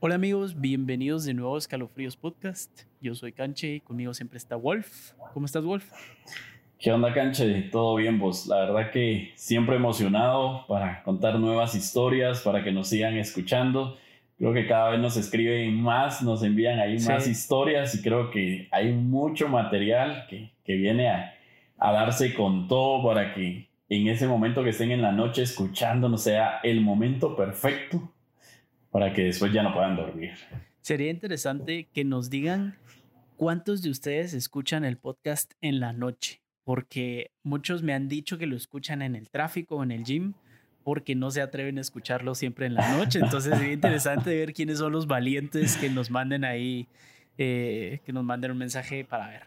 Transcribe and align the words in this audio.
Hola 0.00 0.14
amigos, 0.14 0.60
bienvenidos 0.60 1.24
de 1.24 1.34
nuevo 1.34 1.56
a 1.56 1.58
Escalofríos 1.58 2.16
Podcast. 2.16 2.82
Yo 3.00 3.16
soy 3.16 3.32
Canche 3.32 3.74
y 3.74 3.80
conmigo 3.80 4.14
siempre 4.14 4.38
está 4.38 4.54
Wolf. 4.54 5.10
¿Cómo 5.34 5.44
estás, 5.44 5.64
Wolf? 5.64 5.90
¿Qué 6.78 6.92
onda, 6.92 7.12
Canche? 7.12 7.62
Todo 7.62 7.96
bien, 7.96 8.20
vos. 8.20 8.46
La 8.46 8.60
verdad 8.60 8.92
que 8.92 9.32
siempre 9.34 9.74
emocionado 9.74 10.64
para 10.68 11.02
contar 11.02 11.40
nuevas 11.40 11.74
historias, 11.74 12.42
para 12.42 12.62
que 12.62 12.70
nos 12.70 12.86
sigan 12.86 13.16
escuchando. 13.16 13.98
Creo 14.36 14.54
que 14.54 14.68
cada 14.68 14.90
vez 14.90 15.00
nos 15.00 15.16
escriben 15.16 15.82
más, 15.82 16.22
nos 16.22 16.44
envían 16.44 16.78
ahí 16.78 17.00
más 17.00 17.26
historias 17.26 17.92
y 17.96 18.00
creo 18.00 18.30
que 18.30 18.68
hay 18.70 18.92
mucho 18.92 19.48
material 19.48 20.26
que, 20.30 20.52
que 20.64 20.76
viene 20.76 21.08
a, 21.08 21.34
a 21.76 21.90
darse 21.90 22.34
con 22.34 22.68
todo 22.68 23.02
para 23.02 23.34
que 23.34 23.68
en 23.88 24.06
ese 24.06 24.28
momento 24.28 24.62
que 24.62 24.70
estén 24.70 24.92
en 24.92 25.02
la 25.02 25.10
noche 25.10 25.42
escuchando, 25.42 26.16
sea 26.18 26.60
el 26.62 26.82
momento 26.82 27.34
perfecto 27.34 28.12
para 28.90 29.12
que 29.12 29.24
después 29.24 29.52
ya 29.52 29.62
no 29.62 29.72
puedan 29.72 29.96
dormir. 29.96 30.32
Sería 30.80 31.10
interesante 31.10 31.88
que 31.92 32.04
nos 32.04 32.30
digan 32.30 32.76
cuántos 33.36 33.82
de 33.82 33.90
ustedes 33.90 34.34
escuchan 34.34 34.84
el 34.84 34.96
podcast 34.96 35.52
en 35.60 35.80
la 35.80 35.92
noche, 35.92 36.42
porque 36.64 37.30
muchos 37.42 37.82
me 37.82 37.94
han 37.94 38.08
dicho 38.08 38.38
que 38.38 38.46
lo 38.46 38.56
escuchan 38.56 39.02
en 39.02 39.14
el 39.14 39.30
tráfico 39.30 39.76
o 39.76 39.82
en 39.82 39.92
el 39.92 40.04
gym, 40.04 40.34
porque 40.82 41.14
no 41.14 41.30
se 41.30 41.42
atreven 41.42 41.78
a 41.78 41.82
escucharlo 41.82 42.34
siempre 42.34 42.66
en 42.66 42.74
la 42.74 42.96
noche. 42.96 43.18
Entonces 43.22 43.56
sería 43.58 43.74
interesante 43.74 44.34
ver 44.34 44.54
quiénes 44.54 44.78
son 44.78 44.92
los 44.92 45.06
valientes 45.06 45.76
que 45.76 45.90
nos 45.90 46.10
manden 46.10 46.44
ahí, 46.44 46.88
eh, 47.36 48.00
que 48.06 48.12
nos 48.12 48.24
manden 48.24 48.52
un 48.52 48.58
mensaje 48.58 49.04
para 49.04 49.28
ver. 49.28 49.42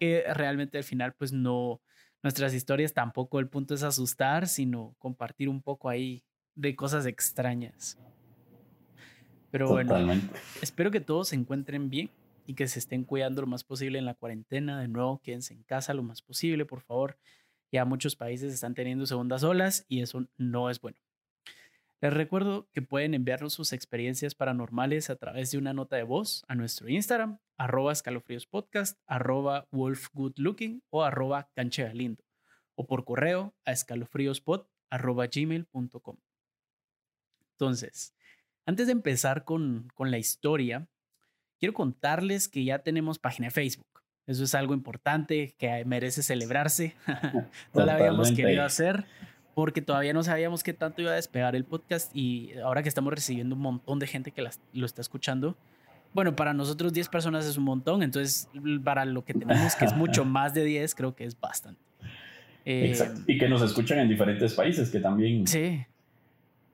Que 0.00 0.24
realmente 0.34 0.78
al 0.78 0.84
final, 0.84 1.12
pues 1.12 1.32
no, 1.32 1.82
nuestras 2.22 2.54
historias 2.54 2.94
tampoco 2.94 3.38
el 3.38 3.48
punto 3.48 3.74
es 3.74 3.82
asustar, 3.82 4.48
sino 4.48 4.94
compartir 4.98 5.48
un 5.48 5.60
poco 5.60 5.90
ahí 5.90 6.24
de 6.54 6.74
cosas 6.74 7.04
extrañas. 7.04 7.98
Pero 9.50 9.68
bueno, 9.68 9.96
espero 10.60 10.90
que 10.90 11.00
todos 11.00 11.28
se 11.28 11.36
encuentren 11.36 11.88
bien 11.88 12.10
y 12.46 12.54
que 12.54 12.68
se 12.68 12.78
estén 12.78 13.04
cuidando 13.04 13.42
lo 13.42 13.46
más 13.46 13.64
posible 13.64 13.98
en 13.98 14.04
la 14.04 14.14
cuarentena. 14.14 14.80
De 14.80 14.88
nuevo, 14.88 15.20
quédense 15.22 15.54
en 15.54 15.62
casa 15.62 15.94
lo 15.94 16.02
más 16.02 16.22
posible, 16.22 16.64
por 16.64 16.80
favor. 16.80 17.18
Ya 17.70 17.84
muchos 17.84 18.16
países 18.16 18.52
están 18.52 18.74
teniendo 18.74 19.06
segundas 19.06 19.44
olas 19.44 19.84
y 19.88 20.00
eso 20.00 20.26
no 20.36 20.70
es 20.70 20.80
bueno. 20.80 20.98
Les 22.00 22.12
recuerdo 22.12 22.68
que 22.72 22.80
pueden 22.80 23.14
enviarnos 23.14 23.54
sus 23.54 23.72
experiencias 23.72 24.34
paranormales 24.34 25.10
a 25.10 25.16
través 25.16 25.50
de 25.50 25.58
una 25.58 25.72
nota 25.72 25.96
de 25.96 26.04
voz 26.04 26.44
a 26.46 26.54
nuestro 26.54 26.88
Instagram, 26.88 27.38
arroba 27.56 27.92
escalofríospodcast, 27.92 29.00
arroba 29.06 29.66
wolfgoodlooking 29.72 30.82
o 30.90 31.02
arroba 31.02 31.50
canchegalindo, 31.54 32.24
o 32.76 32.86
por 32.86 33.04
correo 33.04 33.52
a 33.64 33.72
escalofríospod 33.72 34.66
arroba 34.90 35.26
gmail.com. 35.26 36.16
Entonces, 37.52 38.14
antes 38.68 38.86
de 38.86 38.92
empezar 38.92 39.44
con, 39.44 39.88
con 39.94 40.10
la 40.10 40.18
historia, 40.18 40.88
quiero 41.58 41.72
contarles 41.72 42.48
que 42.48 42.64
ya 42.64 42.80
tenemos 42.80 43.18
página 43.18 43.46
de 43.46 43.50
Facebook. 43.50 43.86
Eso 44.26 44.44
es 44.44 44.54
algo 44.54 44.74
importante 44.74 45.54
que 45.56 45.86
merece 45.86 46.22
celebrarse. 46.22 46.94
no 47.74 47.86
la 47.86 47.94
habíamos 47.94 48.30
querido 48.30 48.62
hacer 48.62 49.06
porque 49.54 49.80
todavía 49.80 50.12
no 50.12 50.22
sabíamos 50.22 50.62
qué 50.62 50.74
tanto 50.74 51.00
iba 51.00 51.12
a 51.12 51.14
despegar 51.14 51.56
el 51.56 51.64
podcast 51.64 52.14
y 52.14 52.52
ahora 52.62 52.82
que 52.82 52.90
estamos 52.90 53.10
recibiendo 53.10 53.56
un 53.56 53.62
montón 53.62 54.00
de 54.00 54.06
gente 54.06 54.32
que 54.32 54.42
lo 54.42 54.86
está 54.86 55.00
escuchando, 55.00 55.56
bueno, 56.12 56.36
para 56.36 56.52
nosotros 56.52 56.92
10 56.92 57.08
personas 57.08 57.46
es 57.46 57.56
un 57.56 57.64
montón, 57.64 58.02
entonces 58.02 58.50
para 58.84 59.06
lo 59.06 59.24
que 59.24 59.32
tenemos, 59.32 59.76
que 59.76 59.86
es 59.86 59.96
mucho 59.96 60.24
más 60.26 60.52
de 60.52 60.64
10, 60.64 60.94
creo 60.94 61.16
que 61.16 61.24
es 61.24 61.40
bastante. 61.40 61.80
Exacto. 62.66 63.22
Y 63.26 63.38
que 63.38 63.48
nos 63.48 63.62
escuchan 63.62 63.98
en 63.98 64.10
diferentes 64.10 64.52
países, 64.52 64.90
que 64.90 65.00
también... 65.00 65.46
Sí 65.46 65.86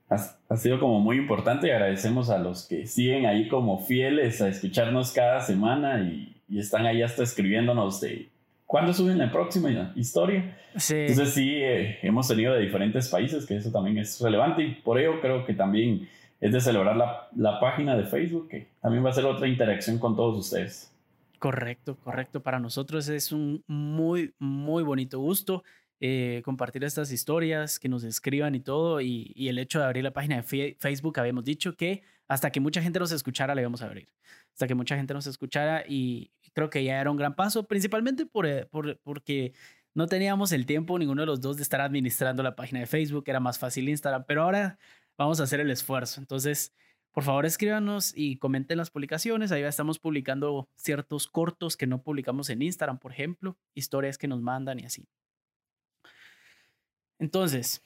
ha, 0.09 0.57
sido 0.57 0.79
como 0.79 0.99
muy 0.99 1.17
importante 1.17 1.67
y 1.67 1.71
agradecemos 1.71 2.29
a 2.29 2.37
los 2.37 2.67
que 2.67 2.85
siguen 2.85 3.25
ahí 3.25 3.47
como 3.47 3.79
fieles 3.79 4.41
a 4.41 4.47
escucharnos 4.49 5.11
cada 5.11 5.41
semana 5.41 5.99
y, 6.01 6.31
están 6.55 6.85
ahí 6.85 7.01
hasta 7.01 7.23
escribiéndonos 7.23 8.01
de 8.01 8.29
cuándo 8.67 8.93
suben 8.93 9.17
la 9.17 9.31
próxima 9.31 9.91
historia. 9.95 10.55
Sí. 10.75 10.95
Entonces 10.95 11.33
sí, 11.33 11.55
eh, 11.55 11.97
hemos 12.03 12.27
tenido 12.27 12.53
de 12.53 12.61
diferentes 12.61 13.09
países, 13.09 13.47
que 13.47 13.55
eso 13.55 13.71
también 13.71 13.97
es 13.97 14.21
relevante 14.21 14.61
y 14.61 14.75
por 14.75 14.99
ello 14.99 15.19
creo 15.21 15.43
que 15.43 15.55
también 15.55 16.07
es 16.39 16.53
de 16.53 16.61
celebrar 16.61 16.95
la, 16.95 17.29
la 17.35 17.59
página 17.59 17.97
de 17.97 18.03
Facebook, 18.03 18.47
que 18.49 18.67
también 18.79 19.03
va 19.03 19.09
a 19.09 19.13
ser 19.13 19.25
otra 19.25 19.47
interacción 19.47 19.97
con 19.97 20.15
todos 20.15 20.37
ustedes. 20.37 20.95
Correcto, 21.39 21.97
correcto. 22.03 22.41
Para 22.41 22.59
nosotros 22.59 23.09
es 23.09 23.31
un 23.31 23.63
muy, 23.67 24.35
muy 24.37 24.83
bonito 24.83 25.19
gusto. 25.19 25.63
Eh, 26.07 26.43
compartir 26.43 26.83
estas 26.83 27.11
historias, 27.11 27.79
que 27.79 27.89
nos 27.89 28.03
escriban 28.03 28.53
y 28.53 28.59
todo. 28.59 29.01
Y, 29.01 29.33
el 29.49 29.57
hecho 29.57 29.79
de 29.79 29.85
abrir 29.85 30.03
la 30.03 30.13
página 30.13 30.39
de 30.39 30.75
Facebook, 30.79 31.19
habíamos 31.19 31.45
dicho 31.45 31.75
que 31.75 32.03
hasta 32.27 32.51
que 32.51 32.59
mucha 32.59 32.79
gente 32.79 32.99
nos 32.99 33.11
escuchara, 33.11 33.55
le 33.55 33.61
íbamos 33.61 33.81
a 33.81 33.85
abrir. 33.85 34.13
Hasta 34.53 34.67
que 34.67 34.75
mucha 34.75 34.95
gente 34.97 35.15
nos 35.15 35.25
escuchara 35.25 35.83
y 35.87 36.29
creo 36.53 36.69
que 36.69 36.83
ya 36.83 37.01
era 37.01 37.09
un 37.09 37.17
gran 37.17 37.35
paso, 37.35 37.67
principalmente 37.67 38.27
por, 38.27 38.45
eh, 38.45 38.67
por, 38.67 38.99
porque 38.99 39.53
no 39.95 40.05
teníamos 40.05 40.51
el 40.51 40.67
tiempo, 40.67 40.99
ninguno 40.99 41.23
de 41.23 41.25
los 41.25 41.41
dos, 41.41 41.57
de 41.57 41.63
estar 41.63 41.81
administrando 41.81 42.43
la 42.43 42.55
página 42.55 42.81
de 42.81 42.85
Facebook, 42.85 43.23
era 43.25 43.39
más 43.39 43.57
fácil 43.57 43.89
Instagram, 43.89 44.25
pero 44.27 44.43
ahora 44.43 44.77
vamos 45.17 45.39
a 45.39 45.43
hacer 45.45 45.59
el 45.59 45.71
esfuerzo. 45.71 46.21
Entonces, 46.21 46.71
por 47.13 47.23
favor, 47.23 47.47
escríbanos 47.47 48.13
y 48.15 48.37
comenten 48.37 48.77
las 48.77 48.91
publicaciones. 48.91 49.51
Ahí 49.51 49.63
estamos 49.63 49.97
publicando 49.97 50.69
ciertos 50.75 51.27
cortos 51.27 51.77
que 51.77 51.87
no 51.87 52.03
publicamos 52.03 52.51
en 52.51 52.61
Instagram, 52.61 52.99
por 52.99 53.11
ejemplo, 53.11 53.57
historias 53.73 54.19
que 54.19 54.27
nos 54.27 54.41
mandan 54.43 54.79
y 54.79 54.85
así. 54.85 55.07
Entonces, 57.19 57.81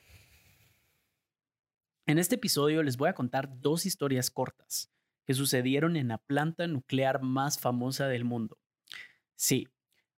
en 2.07 2.17
este 2.17 2.35
episodio 2.35 2.81
les 2.81 2.97
voy 2.97 3.09
a 3.09 3.13
contar 3.13 3.62
dos 3.62 3.85
historias 3.85 4.31
cortas 4.31 4.91
que 5.25 5.35
sucedieron 5.35 5.95
en 5.95 6.07
la 6.07 6.17
planta 6.17 6.66
nuclear 6.66 7.22
más 7.22 7.59
famosa 7.59 8.07
del 8.07 8.25
mundo. 8.25 8.57
Sí, 9.35 9.67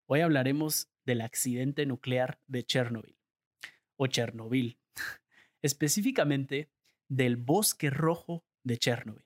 hoy 0.06 0.22
hablaremos 0.22 0.90
del 1.04 1.20
accidente 1.20 1.86
nuclear 1.86 2.40
de 2.48 2.64
Chernobyl, 2.64 3.18
o 3.98 4.08
Chernobyl, 4.08 4.80
específicamente 5.62 6.70
del 7.10 7.36
bosque 7.36 7.90
rojo 7.90 8.46
de 8.64 8.78
Chernobyl. 8.78 9.26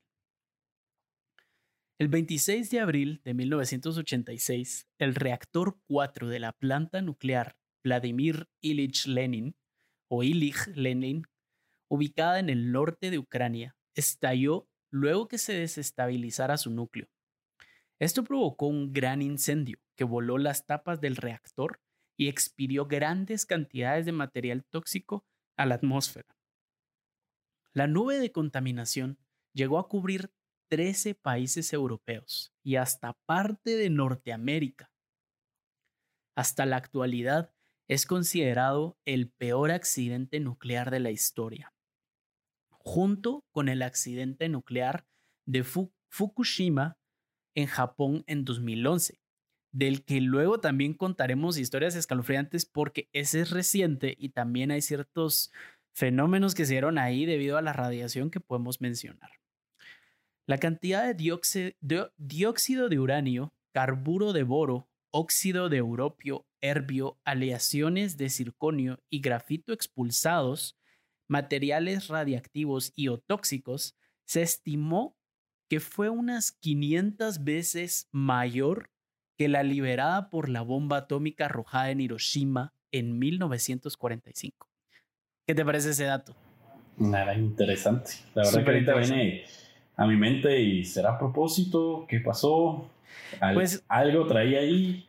El 1.99 2.07
26 2.07 2.71
de 2.71 2.79
abril 2.79 3.21
de 3.23 3.35
1986, 3.35 4.87
el 4.97 5.13
reactor 5.13 5.77
4 5.85 6.27
de 6.29 6.39
la 6.39 6.51
planta 6.51 7.01
nuclear 7.03 7.55
Vladimir 7.83 8.49
Ilich 8.59 9.05
Lenin 9.05 9.55
o 10.07 10.23
Ilich 10.23 10.67
Lenin, 10.75 11.23
ubicada 11.89 12.39
en 12.39 12.49
el 12.49 12.71
norte 12.71 13.11
de 13.11 13.19
Ucrania, 13.19 13.75
estalló 13.95 14.67
luego 14.91 15.27
que 15.27 15.37
se 15.37 15.53
desestabilizara 15.53 16.57
su 16.57 16.69
núcleo. 16.69 17.07
Esto 17.99 18.23
provocó 18.23 18.67
un 18.67 18.91
gran 18.91 19.21
incendio 19.21 19.79
que 19.95 20.03
voló 20.03 20.37
las 20.37 20.65
tapas 20.65 20.99
del 20.99 21.15
reactor 21.15 21.81
y 22.17 22.27
expidió 22.27 22.85
grandes 22.85 23.45
cantidades 23.45 24.05
de 24.05 24.11
material 24.11 24.65
tóxico 24.65 25.25
a 25.57 25.65
la 25.65 25.75
atmósfera. 25.75 26.35
La 27.73 27.87
nube 27.87 28.19
de 28.19 28.31
contaminación 28.31 29.17
llegó 29.53 29.79
a 29.79 29.87
cubrir 29.87 30.31
13 30.69 31.15
países 31.15 31.71
europeos 31.73 32.53
y 32.63 32.75
hasta 32.75 33.13
parte 33.25 33.75
de 33.75 33.89
Norteamérica. 33.89 34.91
Hasta 36.35 36.65
la 36.65 36.77
actualidad, 36.77 37.53
es 37.87 38.05
considerado 38.05 38.97
el 39.05 39.29
peor 39.29 39.71
accidente 39.71 40.39
nuclear 40.39 40.91
de 40.91 40.99
la 40.99 41.11
historia, 41.11 41.73
junto 42.69 43.43
con 43.51 43.69
el 43.69 43.81
accidente 43.81 44.49
nuclear 44.49 45.05
de 45.45 45.63
Fukushima 46.09 46.97
en 47.55 47.67
Japón 47.67 48.23
en 48.27 48.43
2011, 48.43 49.21
del 49.71 50.03
que 50.03 50.21
luego 50.21 50.59
también 50.59 50.93
contaremos 50.93 51.57
historias 51.57 51.95
escalofriantes 51.95 52.65
porque 52.65 53.09
ese 53.13 53.41
es 53.41 53.51
reciente 53.51 54.15
y 54.17 54.29
también 54.29 54.71
hay 54.71 54.81
ciertos 54.81 55.51
fenómenos 55.93 56.55
que 56.55 56.65
se 56.65 56.73
dieron 56.73 56.97
ahí 56.97 57.25
debido 57.25 57.57
a 57.57 57.61
la 57.61 57.73
radiación 57.73 58.31
que 58.31 58.39
podemos 58.39 58.81
mencionar. 58.81 59.31
La 60.47 60.57
cantidad 60.57 61.05
de 61.05 61.13
dióxido 62.17 62.89
de 62.89 62.99
uranio, 62.99 63.53
carburo 63.71 64.31
de 64.33 64.43
boro, 64.43 64.87
óxido 65.17 65.69
de 65.69 65.77
europio 65.77 66.45
herbio, 66.59 67.17
aleaciones 67.23 68.17
de 68.17 68.29
circonio 68.29 69.01
y 69.09 69.21
grafito 69.21 69.71
expulsados, 69.71 70.77
materiales 71.29 72.09
radiactivos 72.09 72.91
y 72.97 73.07
o 73.07 73.17
tóxicos, 73.19 73.95
se 74.25 74.41
estimó 74.41 75.17
que 75.69 75.79
fue 75.79 76.09
unas 76.09 76.51
500 76.51 77.45
veces 77.45 78.09
mayor 78.11 78.91
que 79.37 79.47
la 79.47 79.63
liberada 79.63 80.29
por 80.29 80.49
la 80.49 80.61
bomba 80.61 80.97
atómica 80.97 81.45
arrojada 81.45 81.91
en 81.91 82.01
Hiroshima 82.01 82.73
en 82.91 83.17
1945. 83.17 84.69
¿Qué 85.47 85.55
te 85.55 85.63
parece 85.63 85.91
ese 85.91 86.03
dato? 86.03 86.35
Nada 86.97 87.35
interesante. 87.35 88.11
La 88.33 88.43
verdad 88.43 88.63
que 88.65 88.69
ahorita 88.69 88.95
viene 88.95 89.45
a 89.95 90.07
mi 90.07 90.17
mente 90.17 90.61
y 90.61 90.83
será 90.83 91.13
a 91.13 91.19
propósito, 91.19 92.05
¿qué 92.09 92.19
pasó? 92.19 92.89
Pues, 93.53 93.83
algo 93.87 94.27
traía 94.27 94.59
ahí. 94.59 95.07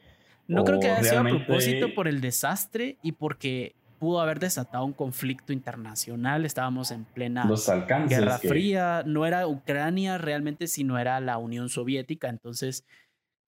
No 0.49 0.65
creo 0.65 0.81
que 0.81 0.89
haya 0.91 1.03
sido 1.03 1.21
a 1.21 1.25
propósito 1.25 1.95
por 1.95 2.07
el 2.09 2.21
desastre 2.21 2.99
y 3.03 3.13
porque 3.13 3.75
pudo 3.99 4.21
haber 4.21 4.39
desatado 4.39 4.85
un 4.85 4.93
conflicto 4.93 5.53
internacional. 5.53 6.45
Estábamos 6.45 6.91
en 6.91 7.05
plena 7.05 7.45
Los 7.47 7.69
Guerra 8.09 8.39
que- 8.41 8.49
Fría. 8.49 9.03
No 9.07 9.27
era 9.27 9.47
Ucrania 9.47 10.19
realmente, 10.19 10.67
sino 10.67 10.99
era 10.99 11.19
la 11.21 11.39
Unión 11.39 11.69
Soviética. 11.69 12.29
Entonces, 12.29 12.85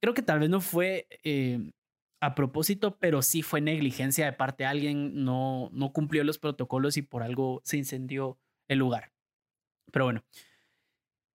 creo 0.03 0.15
que 0.15 0.23
tal 0.23 0.41
vez 0.41 0.51
no 0.51 0.61
fue 0.61 1.07
eh, 1.23 1.71
a 2.21 2.35
propósito, 2.35 2.97
pero 2.99 3.23
sí 3.23 3.43
fue 3.43 3.61
negligencia 3.61 4.25
de 4.25 4.33
parte 4.33 4.65
de 4.65 4.69
alguien. 4.69 5.25
No, 5.25 5.71
no 5.73 5.93
cumplió 5.93 6.25
los 6.25 6.39
protocolos 6.39 6.97
y 6.97 7.03
por 7.03 7.23
algo 7.23 7.61
se 7.65 7.77
incendió 7.77 8.39
el 8.69 8.79
lugar. 8.79 9.13
Pero 9.93 10.07
bueno, 10.07 10.25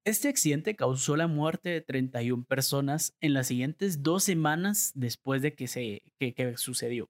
este 0.05 0.27
accidente 0.27 0.75
causó 0.75 1.15
la 1.15 1.27
muerte 1.27 1.69
de 1.69 1.81
31 1.81 2.43
personas 2.45 3.15
en 3.21 3.33
las 3.33 3.47
siguientes 3.47 4.03
dos 4.03 4.23
semanas 4.23 4.91
después 4.95 5.41
de 5.41 5.55
que, 5.55 5.67
se, 5.67 6.03
que, 6.19 6.57
sucedió 6.57 7.09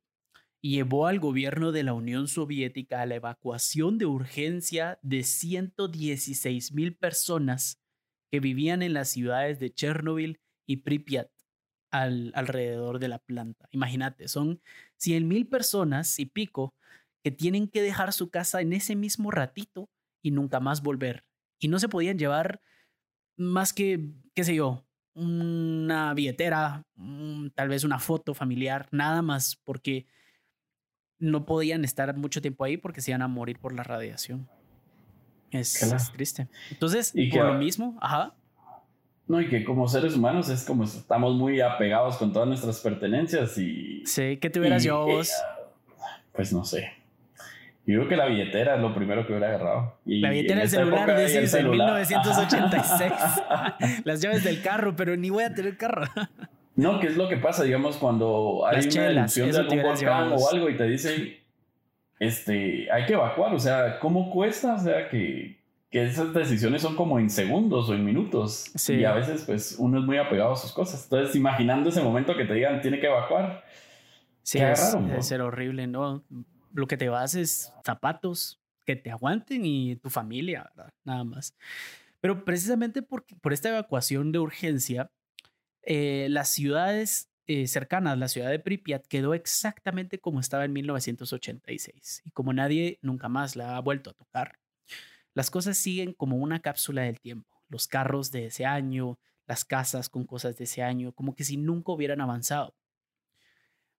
y 0.61 0.75
llevó 0.75 1.07
al 1.07 1.19
gobierno 1.19 1.71
de 1.71 1.83
la 1.83 1.93
Unión 1.93 2.27
Soviética 2.27 3.01
a 3.01 3.05
la 3.05 3.15
evacuación 3.15 3.97
de 3.97 4.05
urgencia 4.05 4.99
de 5.01 5.23
116 5.23 6.71
mil 6.71 6.95
personas 6.95 7.79
que 8.31 8.39
vivían 8.39 8.81
en 8.81 8.93
las 8.93 9.09
ciudades 9.09 9.59
de 9.59 9.73
Chernobyl 9.73 10.39
y 10.65 10.77
Pripyat 10.77 11.29
al, 11.91 12.31
alrededor 12.35 12.99
de 12.99 13.07
la 13.09 13.19
planta. 13.19 13.67
Imagínate, 13.71 14.27
son 14.27 14.61
100 14.97 15.27
mil 15.27 15.47
personas 15.47 16.17
y 16.19 16.27
pico 16.27 16.73
que 17.23 17.31
tienen 17.31 17.67
que 17.67 17.81
dejar 17.81 18.13
su 18.13 18.29
casa 18.29 18.61
en 18.61 18.73
ese 18.73 18.95
mismo 18.95 19.31
ratito 19.31 19.89
y 20.21 20.31
nunca 20.31 20.59
más 20.59 20.81
volver. 20.81 21.23
Y 21.59 21.67
no 21.67 21.79
se 21.79 21.89
podían 21.89 22.17
llevar 22.17 22.61
más 23.43 23.73
que, 23.73 24.09
qué 24.35 24.43
sé 24.43 24.55
yo, 24.55 24.83
una 25.15 26.13
billetera, 26.13 26.83
un- 26.97 27.51
tal 27.55 27.69
vez 27.69 27.83
una 27.83 27.99
foto 27.99 28.33
familiar, 28.33 28.87
nada 28.91 29.21
más, 29.21 29.55
porque 29.63 30.07
no 31.19 31.45
podían 31.45 31.85
estar 31.85 32.15
mucho 32.17 32.41
tiempo 32.41 32.63
ahí 32.65 32.77
porque 32.77 33.01
se 33.01 33.11
iban 33.11 33.21
a 33.21 33.27
morir 33.27 33.59
por 33.59 33.73
la 33.73 33.83
radiación. 33.83 34.47
Es, 35.51 35.77
Claro. 35.79 35.97
es 35.97 36.11
triste. 36.11 36.47
Entonces, 36.71 37.11
Y 37.13 37.29
que 37.29 37.37
por 37.37 37.47
lo 37.47 37.53
mismo, 37.55 37.97
ajá, 38.01 38.33
No, 39.27 39.39
y 39.39 39.47
que 39.47 39.63
como 39.63 39.87
seres 39.87 40.15
humanos 40.15 40.49
es 40.49 40.65
como 40.65 40.83
estamos 40.83 41.35
muy 41.35 41.61
apegados 41.61 42.17
con 42.17 42.33
todas 42.33 42.47
nuestras 42.47 42.81
pertenencias 42.81 43.57
y... 43.57 44.03
sé 44.05 44.37
que 44.39 44.49
te 44.49 44.59
hubieras 44.59 44.83
y- 44.83 44.87
llevado 44.87 45.05
vos. 45.05 45.31
Pues 46.33 46.51
no 46.51 46.65
sé. 46.65 46.91
Yo 47.85 47.99
creo 47.99 48.09
que 48.09 48.15
la 48.15 48.27
billetera 48.27 48.75
es 48.75 48.81
lo 48.81 48.95
primero 48.95 49.27
que 49.27 49.33
hubiera 49.33 49.49
agarrado. 49.49 49.97
Y 50.05 50.21
La 50.21 50.29
billetera 50.29 50.61
del 50.61 50.69
celular, 50.69 51.09
el 51.09 51.17
decís, 51.17 51.35
en 51.35 51.47
celular. 51.49 52.07
1986. 52.07 53.13
Las 54.05 54.21
llaves 54.21 54.43
del 54.45 54.61
carro, 54.61 54.95
pero 54.95 55.17
ni 55.17 55.29
voy 55.29 55.43
a 55.43 55.53
tener 55.53 55.75
carro. 55.75 56.05
No, 56.75 56.99
¿qué 57.01 57.07
es 57.07 57.17
lo 57.17 57.27
que 57.27 57.37
pasa? 57.37 57.63
Digamos, 57.63 57.97
cuando 57.97 58.65
hay 58.65 58.77
Las 58.77 58.85
una 58.85 58.93
chelas, 58.93 59.35
de 59.35 59.59
algún 59.59 59.81
volcán 59.81 60.31
o 60.31 60.49
algo 60.49 60.69
y 60.69 60.77
te 60.77 60.85
dicen, 60.85 61.35
este, 62.19 62.89
hay 62.89 63.05
que 63.05 63.13
evacuar. 63.13 63.53
O 63.53 63.59
sea, 63.59 63.99
¿cómo 63.99 64.31
cuesta? 64.31 64.75
O 64.75 64.79
sea, 64.79 65.09
que, 65.09 65.59
que 65.91 66.05
esas 66.05 66.33
decisiones 66.33 66.81
son 66.81 66.95
como 66.95 67.19
en 67.19 67.29
segundos 67.29 67.89
o 67.89 67.93
en 67.93 68.05
minutos. 68.05 68.71
Sí. 68.75 68.95
Y 68.95 69.05
a 69.05 69.11
veces, 69.11 69.43
pues, 69.45 69.75
uno 69.77 69.99
es 69.99 70.05
muy 70.05 70.17
apegado 70.17 70.53
a 70.53 70.55
sus 70.55 70.71
cosas. 70.71 71.03
Entonces, 71.03 71.35
imaginando 71.35 71.89
ese 71.89 72.01
momento 72.01 72.35
que 72.37 72.45
te 72.45 72.53
digan, 72.53 72.81
tiene 72.81 73.01
que 73.01 73.07
evacuar. 73.07 73.65
Sí, 74.41 74.59
es, 74.59 74.93
debe 74.93 75.21
ser 75.21 75.41
horrible, 75.41 75.85
¿no? 75.87 76.23
Lo 76.73 76.87
que 76.87 76.97
te 76.97 77.09
vas 77.09 77.35
es 77.35 77.71
zapatos 77.85 78.59
que 78.85 78.95
te 78.95 79.11
aguanten 79.11 79.65
y 79.65 79.95
tu 79.95 80.09
familia, 80.09 80.69
¿verdad? 80.75 80.93
Nada 81.05 81.23
más. 81.23 81.55
Pero 82.19 82.45
precisamente 82.45 83.01
por, 83.01 83.25
esta 83.51 83.69
evacuación 83.69 84.31
de 84.31 84.39
urgencia, 84.39 85.11
eh, 85.81 86.27
las 86.29 86.49
ciudades 86.49 87.29
eh, 87.47 87.67
cercanas, 87.67 88.17
la 88.17 88.27
ciudad 88.27 88.49
de 88.49 88.59
Pripyat, 88.59 89.05
quedó 89.07 89.33
exactamente 89.33 90.19
como 90.19 90.39
estaba 90.39 90.65
en 90.65 90.73
1986. 90.73 92.21
Y 92.25 92.31
como 92.31 92.53
nadie 92.53 92.99
nunca 93.01 93.29
más 93.29 93.55
la 93.55 93.75
ha 93.75 93.79
vuelto 93.81 94.09
a 94.09 94.13
tocar, 94.13 94.59
las 95.33 95.51
cosas 95.51 95.77
siguen 95.77 96.13
como 96.13 96.37
una 96.37 96.61
cápsula 96.61 97.01
del 97.03 97.19
tiempo. 97.19 97.49
Los 97.67 97.87
carros 97.87 98.31
de 98.31 98.45
ese 98.45 98.65
año, 98.65 99.19
las 99.45 99.65
casas 99.65 100.09
con 100.09 100.25
cosas 100.25 100.55
de 100.57 100.63
ese 100.65 100.83
año, 100.83 101.11
como 101.11 101.35
que 101.35 101.43
si 101.43 101.57
nunca 101.57 101.91
hubieran 101.91 102.21
avanzado. 102.21 102.75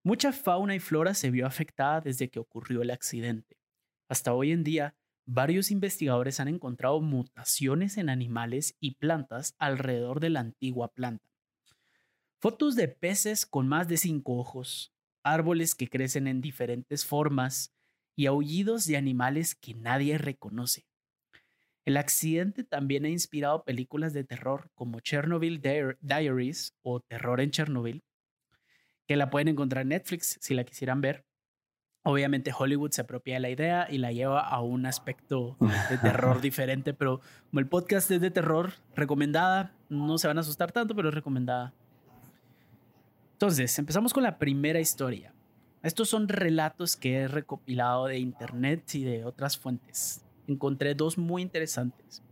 Mucha 0.07 0.33
fauna 0.33 0.75
y 0.75 0.81
flora 0.81 1.15
se 1.15 1.31
vio 1.31 1.47
afectada 1.47 2.03
desde 2.03 2.29
que 2.29 2.39
ocurrió 2.39 2.83
el 2.83 2.91
accidente. 2.91 3.57
Hasta 4.07 4.35
hoy 4.35 4.53
en 4.53 4.63
día, 4.63 4.95
varios 5.25 5.71
investigadores 5.71 6.41
han 6.41 6.49
encontrado 6.49 7.01
mutaciones 7.01 7.97
en 7.97 8.11
animales 8.11 8.77
y 8.81 8.97
plantas 8.97 9.55
alrededor 9.59 10.21
de 10.21 10.29
la 10.29 10.41
antigua 10.41 10.89
planta. 10.89 11.31
Fotos 12.39 12.77
de 12.77 12.89
peces 12.89 13.47
con 13.47 13.67
más 13.67 13.89
de 13.89 13.97
cinco 13.97 14.37
ojos, 14.37 14.93
árboles 15.23 15.75
que 15.75 15.89
crecen 15.89 16.27
en 16.27 16.43
diferentes 16.43 17.07
formas 17.07 17.73
y 18.15 18.27
aullidos 18.27 18.85
de 18.85 18.99
animales 18.99 19.55
que 19.55 19.73
nadie 19.73 20.19
reconoce. 20.19 20.85
El 21.87 21.97
accidente 21.97 22.63
también 22.63 23.07
ha 23.07 23.09
inspirado 23.09 23.65
películas 23.65 24.13
de 24.13 24.25
terror 24.25 24.71
como 24.75 25.01
Chernobyl 25.01 25.63
Diar- 25.63 25.97
Diaries 26.03 26.75
o 26.83 27.01
Terror 27.01 27.41
en 27.41 27.51
Chernobyl, 27.51 28.05
que 29.07 29.17
la 29.17 29.31
pueden 29.31 29.49
encontrar 29.49 29.83
en 29.83 29.89
Netflix 29.89 30.39
si 30.41 30.55
la 30.55 30.65
quisieran 30.65 31.01
ver. 31.01 31.25
Obviamente 32.07 32.53
Hollywood 32.57 32.91
se 32.91 33.01
apropia 33.01 33.35
de 33.35 33.41
la 33.41 33.51
idea 33.51 33.87
y 33.91 33.97
la 33.97 34.13
lleva 34.13 34.41
a 34.41 34.61
un 34.61 34.85
aspecto 34.85 35.57
de 35.89 35.97
terror 35.99 36.41
diferente, 36.43 36.93
pero 36.93 37.21
como 37.51 37.61
el 37.61 37.67
podcast 37.67 38.11
es 38.11 38.21
de 38.21 38.31
terror, 38.31 38.75
recomendada, 38.95 39.73
no 39.89 40.19
se 40.19 40.29
van 40.29 40.37
a 40.37 40.43
asustar 40.43 40.71
tanto, 40.71 40.95
pero 40.95 41.09
es 41.09 41.15
recomendada. 41.15 41.73
Entonces, 43.33 43.79
empezamos 43.79 44.13
con 44.13 44.23
la 44.23 44.39
primera 44.39 44.81
historia. 44.81 45.35
Estos 45.83 46.09
son 46.09 46.29
relatos 46.29 46.97
que 46.97 47.17
he 47.17 47.29
recopilado 47.29 48.07
de 48.07 48.19
internet 48.19 48.95
y 48.95 49.05
de 49.05 49.25
otras 49.25 49.59
fuentes. 49.59 50.25
Encontré 50.47 50.95
dos 50.95 51.19
muy 51.19 51.43
interesantes. 51.43 52.23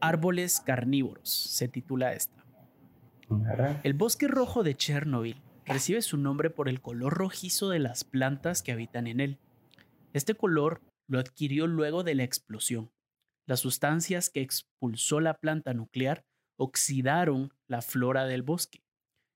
Árboles 0.00 0.60
carnívoros, 0.60 1.28
se 1.28 1.68
titula 1.68 2.14
esta. 2.14 2.41
El 3.82 3.94
bosque 3.94 4.28
rojo 4.28 4.62
de 4.62 4.74
Chernobyl 4.74 5.40
recibe 5.64 6.02
su 6.02 6.16
nombre 6.16 6.50
por 6.50 6.68
el 6.68 6.80
color 6.80 7.14
rojizo 7.14 7.68
de 7.68 7.78
las 7.78 8.04
plantas 8.04 8.62
que 8.62 8.72
habitan 8.72 9.06
en 9.06 9.20
él. 9.20 9.38
Este 10.12 10.34
color 10.34 10.82
lo 11.08 11.18
adquirió 11.18 11.66
luego 11.66 12.04
de 12.04 12.14
la 12.14 12.24
explosión. 12.24 12.90
Las 13.46 13.60
sustancias 13.60 14.30
que 14.30 14.40
expulsó 14.40 15.20
la 15.20 15.34
planta 15.34 15.74
nuclear 15.74 16.24
oxidaron 16.58 17.52
la 17.68 17.82
flora 17.82 18.26
del 18.26 18.42
bosque 18.42 18.82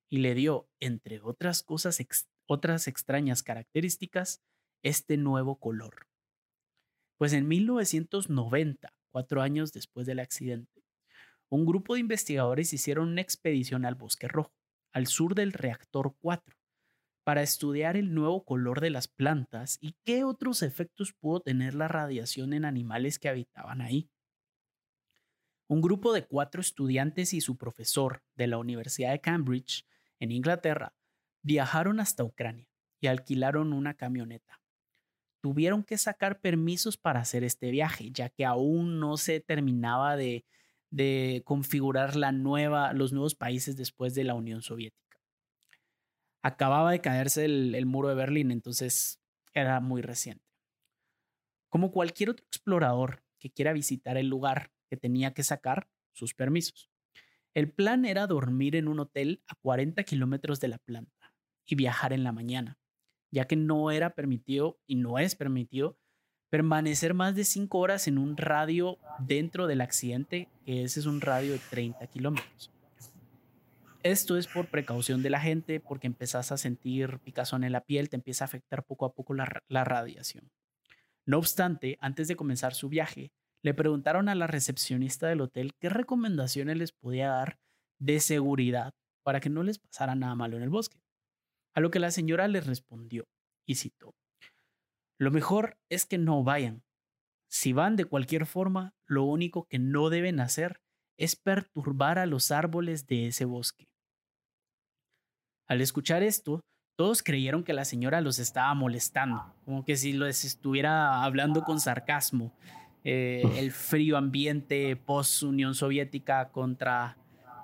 y 0.08 0.19
le 0.19 0.34
dio, 0.34 0.69
entre 0.81 1.20
otras 1.20 1.62
cosas, 1.62 1.99
otras 2.46 2.87
extrañas 2.87 3.42
características, 3.42 4.42
este 4.84 5.16
nuevo 5.16 5.58
color. 5.58 6.06
Pues 7.19 7.32
en 7.32 7.49
1990, 7.49 8.92
cuatro 9.11 9.42
años 9.42 9.73
después 9.73 10.06
del 10.06 10.21
accidente, 10.21 10.86
un 11.49 11.65
grupo 11.65 11.95
de 11.95 12.00
investigadores 12.00 12.73
hicieron 12.73 13.09
una 13.09 13.21
expedición 13.21 13.85
al 13.85 13.95
Bosque 13.95 14.29
Rojo, 14.29 14.53
al 14.93 15.07
sur 15.07 15.35
del 15.35 15.53
reactor 15.53 16.17
4, 16.19 16.57
para 17.25 17.43
estudiar 17.43 17.97
el 17.97 18.15
nuevo 18.15 18.45
color 18.45 18.81
de 18.81 18.91
las 18.91 19.09
plantas 19.09 19.79
y 19.81 19.95
qué 20.05 20.25
otros 20.25 20.62
efectos 20.62 21.12
pudo 21.12 21.41
tener 21.41 21.75
la 21.75 21.88
radiación 21.88 22.53
en 22.53 22.65
animales 22.65 23.19
que 23.19 23.29
habitaban 23.29 23.81
ahí. 23.81 24.11
Un 25.69 25.81
grupo 25.81 26.12
de 26.12 26.25
cuatro 26.25 26.61
estudiantes 26.61 27.35
y 27.35 27.41
su 27.41 27.57
profesor 27.57 28.23
de 28.37 28.47
la 28.47 28.59
Universidad 28.59 29.11
de 29.11 29.21
Cambridge, 29.21 29.85
en 30.21 30.31
Inglaterra, 30.31 30.95
viajaron 31.43 32.00
hasta 32.00 32.25
Ucrania 32.25 32.69
y 33.00 33.09
alquilaron 33.09 33.73
una 33.73 33.95
camioneta. 33.95 34.61
Tuvieron 35.43 35.83
que 35.83 35.99
sacar 35.99 36.41
permisos 36.41 36.97
para 36.97 37.21
hacer 37.21 37.45
este 37.45 37.71
viaje, 37.71 38.11
ya 38.12 38.29
que 38.29 38.45
aún 38.45 39.00
no 39.00 39.17
se 39.17 39.41
terminaba 39.41 40.17
de, 40.17 40.45
de 40.97 41.43
configurar 41.45 42.17
la 42.17 42.33
nueva, 42.33 42.95
los 42.95 43.12
nuevos 43.12 43.35
países 43.35 43.76
después 43.76 44.15
de 44.15 44.25
la 44.25 44.33
Unión 44.33 44.62
Soviética. 44.62 45.21
Acababa 46.43 46.91
de 46.91 47.03
caerse 47.03 47.45
el, 47.45 47.75
el 47.75 47.85
muro 47.85 48.09
de 48.09 48.15
Berlín, 48.15 48.50
entonces 48.50 49.21
era 49.53 49.81
muy 49.81 50.00
reciente. 50.00 50.47
Como 51.69 51.91
cualquier 51.91 52.31
otro 52.31 52.47
explorador 52.47 53.23
que 53.38 53.50
quiera 53.50 53.75
visitar 53.75 54.17
el 54.17 54.29
lugar 54.29 54.73
que 54.88 54.97
tenía 54.97 55.35
que 55.35 55.43
sacar 55.43 55.91
sus 56.12 56.33
permisos. 56.33 56.91
El 57.53 57.71
plan 57.71 58.07
era 58.07 58.26
dormir 58.26 58.75
en 58.75 58.88
un 58.88 59.00
hotel 59.00 59.43
a 59.49 59.55
40 59.57 60.03
kilómetros 60.05 60.61
de 60.61 60.69
la 60.69 60.79
planta 60.79 61.35
y 61.67 61.75
viajar 61.75 62.15
en 62.15 62.25
la 62.25 62.33
mañana, 62.33 62.79
ya 63.31 63.47
que 63.47 63.57
no 63.57 63.91
era 63.91 64.15
permitido 64.15 64.81
y 64.87 64.95
no 64.95 65.19
es 65.19 65.35
permitido 65.35 65.99
permanecer 66.56 67.12
más 67.12 67.34
de 67.34 67.44
5 67.44 67.76
horas 67.76 68.08
en 68.08 68.16
un 68.16 68.34
radio 68.38 68.96
dentro 69.18 69.66
del 69.66 69.82
accidente, 69.82 70.48
que 70.64 70.84
ese 70.84 71.00
es 71.00 71.04
un 71.04 71.20
radio 71.20 71.52
de 71.52 71.58
30 71.58 72.06
kilómetros. 72.06 72.72
Esto 74.02 74.38
es 74.38 74.46
por 74.46 74.70
precaución 74.70 75.22
de 75.22 75.28
la 75.28 75.38
gente, 75.38 75.80
porque 75.80 76.06
empezás 76.06 76.52
a 76.52 76.56
sentir 76.56 77.18
picazón 77.18 77.62
en 77.62 77.72
la 77.72 77.82
piel, 77.82 78.08
te 78.08 78.16
empieza 78.16 78.44
a 78.44 78.46
afectar 78.46 78.84
poco 78.84 79.04
a 79.04 79.12
poco 79.12 79.34
la, 79.34 79.62
la 79.68 79.84
radiación. 79.84 80.50
No 81.26 81.36
obstante, 81.36 81.98
antes 82.00 82.26
de 82.26 82.36
comenzar 82.36 82.72
su 82.72 82.88
viaje, 82.88 83.32
le 83.62 83.75
preguntaron 83.75 84.30
a 84.30 84.34
la 84.34 84.46
recepcionista 84.46 85.28
del 85.28 85.42
hotel 85.42 85.75
qué 85.78 85.90
recomendaciones 85.90 86.78
les 86.78 86.92
podía 86.92 87.28
dar 87.28 87.58
de 87.98 88.18
seguridad 88.18 88.94
para 89.22 89.40
que 89.40 89.50
no 89.50 89.62
les 89.62 89.78
pasara 89.78 90.14
nada 90.14 90.34
malo 90.34 90.56
en 90.56 90.62
el 90.62 90.70
bosque. 90.70 91.02
A 91.75 91.80
lo 91.80 91.90
que 91.90 91.98
la 91.98 92.10
señora 92.10 92.48
les 92.48 92.66
respondió, 92.66 93.28
y 93.66 93.75
citó, 93.75 94.14
Lo 95.18 95.30
mejor 95.30 95.78
es 95.88 96.04
que 96.04 96.18
no 96.18 96.44
vayan. 96.44 96.82
Si 97.49 97.73
van 97.73 97.96
de 97.96 98.04
cualquier 98.04 98.46
forma, 98.46 98.94
lo 99.06 99.25
único 99.25 99.66
que 99.66 99.78
no 99.78 100.11
deben 100.11 100.40
hacer 100.40 100.80
es 101.16 101.37
perturbar 101.37 102.18
a 102.18 102.26
los 102.26 102.50
árboles 102.50 103.06
de 103.06 103.28
ese 103.28 103.44
bosque. 103.44 103.88
Al 105.66 105.80
escuchar 105.80 106.23
esto, 106.23 106.61
todos 106.96 107.23
creyeron 107.23 107.64
que 107.64 107.73
la 107.73 107.85
señora 107.85 108.20
los 108.20 108.38
estaba 108.38 108.73
molestando, 108.75 109.54
como 109.64 109.85
que 109.85 109.96
si 109.96 110.12
les 110.12 110.44
estuviera 110.44 111.25
hablando 111.25 111.62
con 111.62 111.80
sarcasmo. 111.80 112.52
Eh, 113.04 113.42
el 113.56 113.70
frío 113.70 114.16
ambiente 114.16 114.96
post-Unión 114.96 115.75
Soviética 115.75 116.50
contra, 116.50 117.16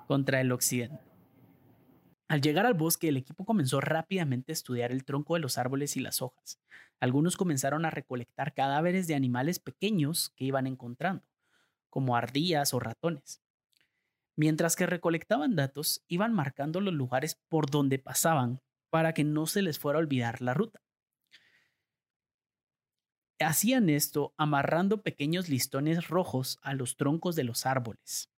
contra 0.07 0.39
el 0.39 0.51
Occidente. 0.51 1.12
Al 2.33 2.41
llegar 2.41 2.65
al 2.65 2.73
bosque, 2.73 3.09
el 3.09 3.17
equipo 3.17 3.45
comenzó 3.45 3.79
rápidamente 3.79 4.51
a 4.51 4.53
estudiar 4.53 4.91
el 4.91 5.05
tronco 5.05 5.35
de 5.35 5.39
los 5.39 5.59
árboles 5.59 5.95
y 5.97 5.99
las 5.99 6.23
hojas. 6.23 6.59
Algunos 6.99 7.37
comenzaron 7.37 7.85
a 7.85 7.91
recolectar 7.91 8.55
cadáveres 8.55 9.05
de 9.05 9.13
animales 9.13 9.59
pequeños 9.59 10.31
que 10.35 10.45
iban 10.45 10.65
encontrando, 10.65 11.23
como 11.91 12.15
ardillas 12.15 12.73
o 12.73 12.79
ratones. 12.79 13.43
Mientras 14.35 14.75
que 14.75 14.87
recolectaban 14.87 15.55
datos, 15.55 16.03
iban 16.07 16.33
marcando 16.33 16.81
los 16.81 16.95
lugares 16.95 17.39
por 17.49 17.69
donde 17.69 17.99
pasaban 17.99 18.61
para 18.89 19.13
que 19.13 19.23
no 19.23 19.45
se 19.45 19.61
les 19.61 19.77
fuera 19.77 19.99
a 19.99 20.01
olvidar 20.01 20.41
la 20.41 20.55
ruta. 20.55 20.81
Hacían 23.37 23.89
esto 23.89 24.33
amarrando 24.37 25.03
pequeños 25.03 25.49
listones 25.49 26.07
rojos 26.07 26.57
a 26.63 26.73
los 26.73 26.97
troncos 26.97 27.35
de 27.35 27.43
los 27.43 27.67
árboles. 27.67 28.31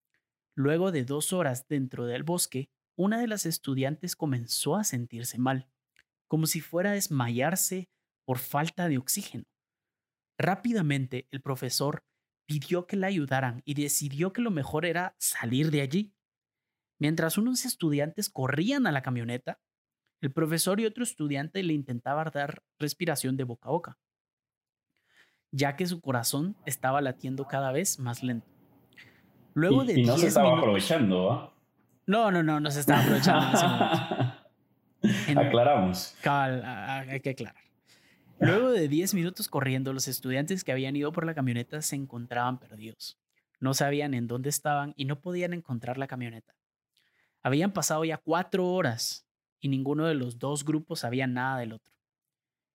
Luego 0.54 0.92
de 0.92 1.06
dos 1.06 1.32
horas 1.32 1.66
dentro 1.70 2.06
del 2.08 2.24
bosque, 2.24 2.70
una 2.98 3.20
de 3.20 3.28
las 3.28 3.46
estudiantes 3.46 4.16
comenzó 4.16 4.76
a 4.76 4.84
sentirse 4.84 5.38
mal, 5.38 5.70
como 6.28 6.48
si 6.48 6.62
fuera 6.62 6.92
a 6.92 6.94
desmayarse 6.94 7.90
por 8.26 8.40
falta 8.40 8.88
de 8.88 8.98
oxígeno. 8.98 9.46
Rápidamente 10.38 11.28
el 11.32 11.42
profesor 11.42 12.04
pidió 12.48 12.88
que 12.88 12.98
la 12.98 13.08
ayudaran 13.08 13.62
y 13.66 13.74
decidió 13.74 14.34
que 14.34 14.42
lo 14.42 14.52
mejor 14.52 14.86
era 14.86 15.16
salir 15.20 15.72
de 15.72 15.82
allí. 15.82 16.14
Mientras 17.00 17.38
unos 17.38 17.66
estudiantes 17.66 18.30
corrían 18.30 18.88
a 18.88 18.92
la 18.92 19.02
camioneta, 19.02 19.60
el 20.22 20.32
profesor 20.32 20.80
y 20.80 20.86
otro 20.86 21.04
estudiante 21.04 21.62
le 21.64 21.74
intentaban 21.74 22.32
dar 22.34 22.64
respiración 22.80 23.38
de 23.38 23.44
boca 23.44 23.70
a 23.70 23.72
boca, 23.72 24.00
ya 25.52 25.76
que 25.76 25.86
su 25.86 26.02
corazón 26.02 26.56
estaba 26.66 27.02
latiendo 27.02 27.48
cada 27.48 27.72
vez 27.72 28.00
más 28.00 28.24
lento. 28.24 28.48
Luego 29.54 29.84
y, 29.84 29.88
de 29.88 30.00
y 30.00 30.06
no 30.06 30.18
se 30.18 30.28
estaba 30.28 30.58
aprovechando, 30.58 31.32
¿ah? 31.32 31.55
No, 32.32 32.44
no, 32.44 32.60
no 32.60 32.72
se 32.72 32.80
estaba 32.82 33.02
aprovechando 33.02 33.58
Aclaramos. 35.40 36.16
hay 36.24 37.20
que 37.20 37.32
aclarar. 37.32 37.64
Luego 38.40 38.72
de 38.72 38.88
10 38.88 39.14
minutos 39.14 39.48
corriendo, 39.48 39.94
los 39.94 40.08
estudiantes 40.08 40.64
que 40.64 40.72
habían 40.72 40.96
ido 40.96 41.12
por 41.12 41.26
la 41.26 41.34
camioneta 41.34 41.82
se 41.82 41.96
encontraban 41.96 42.60
perdidos. 42.60 43.18
No 43.60 43.74
sabían 43.74 44.14
en 44.14 44.28
dónde 44.28 44.50
estaban 44.50 44.94
y 44.98 45.06
no 45.06 45.22
podían 45.22 45.54
encontrar 45.54 45.98
la 45.98 46.08
camioneta. 46.08 46.56
Habían 47.42 47.72
pasado 47.72 48.04
ya 48.04 48.18
cuatro 48.18 48.68
horas 48.68 49.26
y 49.60 49.70
ninguno 49.70 50.06
de 50.06 50.16
los 50.16 50.38
dos 50.40 50.66
grupos 50.66 51.02
sabía 51.02 51.28
nada 51.28 51.60
del 51.60 51.74
otro. 51.74 51.94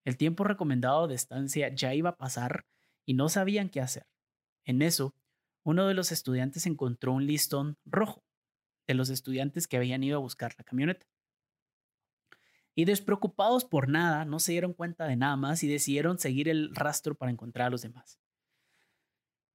El 0.05 0.17
tiempo 0.17 0.45
recomendado 0.45 1.09
de 1.09 1.15
estancia 1.15 1.69
ya 1.75 1.95
iba 1.95 2.11
a 2.11 2.17
pasar 2.17 2.65
y 3.05 3.15
no 3.15 3.29
sabían 3.29 3.69
qué 3.69 3.81
hacer. 3.81 4.07
En 4.65 4.81
eso, 4.81 5.15
uno 5.63 5.87
de 5.87 5.95
los 5.95 6.11
estudiantes 6.11 6.67
encontró 6.67 7.13
un 7.13 7.27
listón 7.27 7.77
rojo 7.85 8.25
de 8.91 8.95
los 8.95 9.11
estudiantes 9.11 9.67
que 9.67 9.77
habían 9.77 10.03
ido 10.03 10.17
a 10.17 10.21
buscar 10.21 10.55
la 10.59 10.65
camioneta. 10.65 11.07
Y 12.75 12.85
despreocupados 12.85 13.65
por 13.65 13.89
nada, 13.89 14.25
no 14.25 14.39
se 14.39 14.53
dieron 14.53 14.75
cuenta 14.75 15.07
de 15.07 15.17
nada 15.17 15.37
más 15.37 15.63
y 15.63 15.69
decidieron 15.69 16.19
seguir 16.19 16.49
el 16.49 16.75
rastro 16.75 17.15
para 17.15 17.33
encontrar 17.33 17.69
a 17.69 17.71
los 17.71 17.83
demás. 17.83 18.21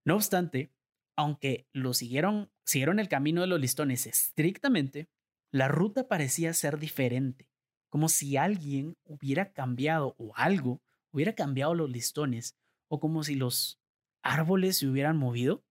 No 0.03 0.15
obstante, 0.15 0.71
aunque 1.15 1.67
lo 1.73 1.93
siguieron, 1.93 2.51
siguieron 2.63 2.99
el 2.99 3.09
camino 3.09 3.41
de 3.41 3.47
los 3.47 3.59
listones 3.59 4.05
estrictamente, 4.05 5.09
la 5.51 5.67
ruta 5.67 6.07
parecía 6.07 6.53
ser 6.53 6.79
diferente, 6.79 7.49
como 7.89 8.09
si 8.09 8.37
alguien 8.37 8.97
hubiera 9.05 9.53
cambiado 9.53 10.15
o 10.17 10.33
algo 10.35 10.81
hubiera 11.11 11.33
cambiado 11.33 11.73
los 11.73 11.89
listones, 11.89 12.57
o 12.89 12.99
como 12.99 13.23
si 13.23 13.35
los 13.35 13.79
árboles 14.21 14.77
se 14.77 14.87
hubieran 14.87 15.17
movido. 15.17 15.63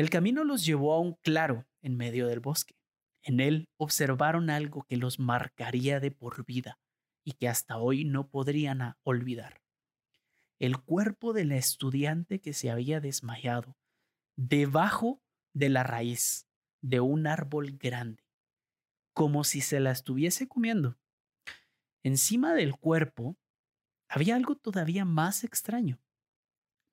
El 0.00 0.08
camino 0.08 0.44
los 0.44 0.64
llevó 0.64 0.94
a 0.94 0.98
un 0.98 1.12
claro 1.12 1.66
en 1.82 1.94
medio 1.94 2.26
del 2.26 2.40
bosque. 2.40 2.74
En 3.22 3.38
él 3.38 3.68
observaron 3.76 4.48
algo 4.48 4.84
que 4.84 4.96
los 4.96 5.18
marcaría 5.18 6.00
de 6.00 6.10
por 6.10 6.46
vida 6.46 6.80
y 7.22 7.32
que 7.32 7.48
hasta 7.48 7.76
hoy 7.76 8.06
no 8.06 8.26
podrían 8.30 8.96
olvidar. 9.02 9.60
El 10.58 10.78
cuerpo 10.80 11.34
de 11.34 11.44
la 11.44 11.56
estudiante 11.58 12.40
que 12.40 12.54
se 12.54 12.70
había 12.70 13.00
desmayado 13.00 13.76
debajo 14.38 15.20
de 15.52 15.68
la 15.68 15.82
raíz 15.82 16.48
de 16.80 17.00
un 17.00 17.26
árbol 17.26 17.76
grande, 17.76 18.24
como 19.12 19.44
si 19.44 19.60
se 19.60 19.80
la 19.80 19.90
estuviese 19.90 20.48
comiendo. 20.48 20.98
Encima 22.02 22.54
del 22.54 22.74
cuerpo 22.74 23.36
había 24.08 24.36
algo 24.36 24.56
todavía 24.56 25.04
más 25.04 25.44
extraño. 25.44 26.00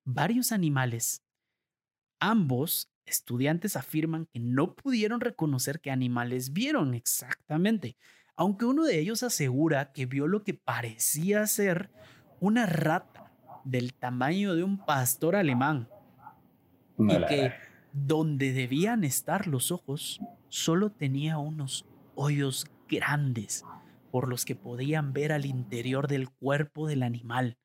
Varios 0.04 0.52
animales, 0.52 1.24
ambos 2.20 2.90
estudiantes 3.08 3.76
afirman 3.76 4.26
que 4.26 4.40
no 4.40 4.74
pudieron 4.74 5.20
reconocer 5.20 5.80
qué 5.80 5.90
animales 5.90 6.52
vieron 6.52 6.94
exactamente, 6.94 7.96
aunque 8.36 8.64
uno 8.64 8.84
de 8.84 8.98
ellos 8.98 9.22
asegura 9.22 9.92
que 9.92 10.06
vio 10.06 10.26
lo 10.26 10.44
que 10.44 10.54
parecía 10.54 11.46
ser 11.46 11.90
una 12.40 12.66
rata 12.66 13.32
del 13.64 13.94
tamaño 13.94 14.54
de 14.54 14.62
un 14.62 14.84
pastor 14.84 15.36
alemán 15.36 15.88
y 16.98 17.26
que 17.26 17.52
donde 17.92 18.52
debían 18.52 19.04
estar 19.04 19.46
los 19.46 19.72
ojos 19.72 20.20
solo 20.48 20.90
tenía 20.90 21.38
unos 21.38 21.84
hoyos 22.14 22.66
grandes 22.88 23.64
por 24.10 24.28
los 24.28 24.44
que 24.44 24.56
podían 24.56 25.12
ver 25.12 25.32
al 25.32 25.46
interior 25.46 26.08
del 26.08 26.30
cuerpo 26.30 26.86
del 26.86 27.02
animal, 27.02 27.58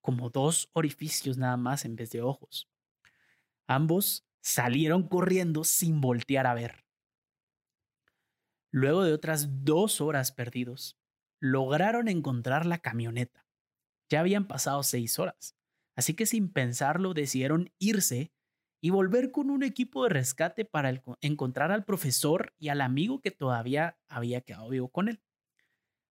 como 0.00 0.30
dos 0.30 0.70
orificios 0.72 1.38
nada 1.38 1.56
más 1.56 1.84
en 1.84 1.96
vez 1.96 2.10
de 2.10 2.22
ojos. 2.22 2.68
Ambos 3.66 4.26
salieron 4.42 5.08
corriendo 5.08 5.64
sin 5.64 6.00
voltear 6.00 6.46
a 6.46 6.54
ver. 6.54 6.84
Luego 8.70 9.04
de 9.04 9.12
otras 9.12 9.64
dos 9.64 10.00
horas 10.00 10.32
perdidos, 10.32 10.98
lograron 11.40 12.08
encontrar 12.08 12.66
la 12.66 12.78
camioneta. 12.78 13.46
Ya 14.10 14.20
habían 14.20 14.46
pasado 14.46 14.82
seis 14.82 15.18
horas, 15.18 15.56
así 15.96 16.14
que 16.14 16.26
sin 16.26 16.52
pensarlo 16.52 17.14
decidieron 17.14 17.72
irse 17.78 18.32
y 18.82 18.90
volver 18.90 19.30
con 19.30 19.48
un 19.48 19.62
equipo 19.62 20.04
de 20.04 20.10
rescate 20.10 20.64
para 20.64 21.02
encontrar 21.22 21.72
al 21.72 21.84
profesor 21.84 22.52
y 22.58 22.68
al 22.68 22.82
amigo 22.82 23.20
que 23.20 23.30
todavía 23.30 23.98
había 24.08 24.42
quedado 24.42 24.68
vivo 24.68 24.88
con 24.88 25.08
él. 25.08 25.22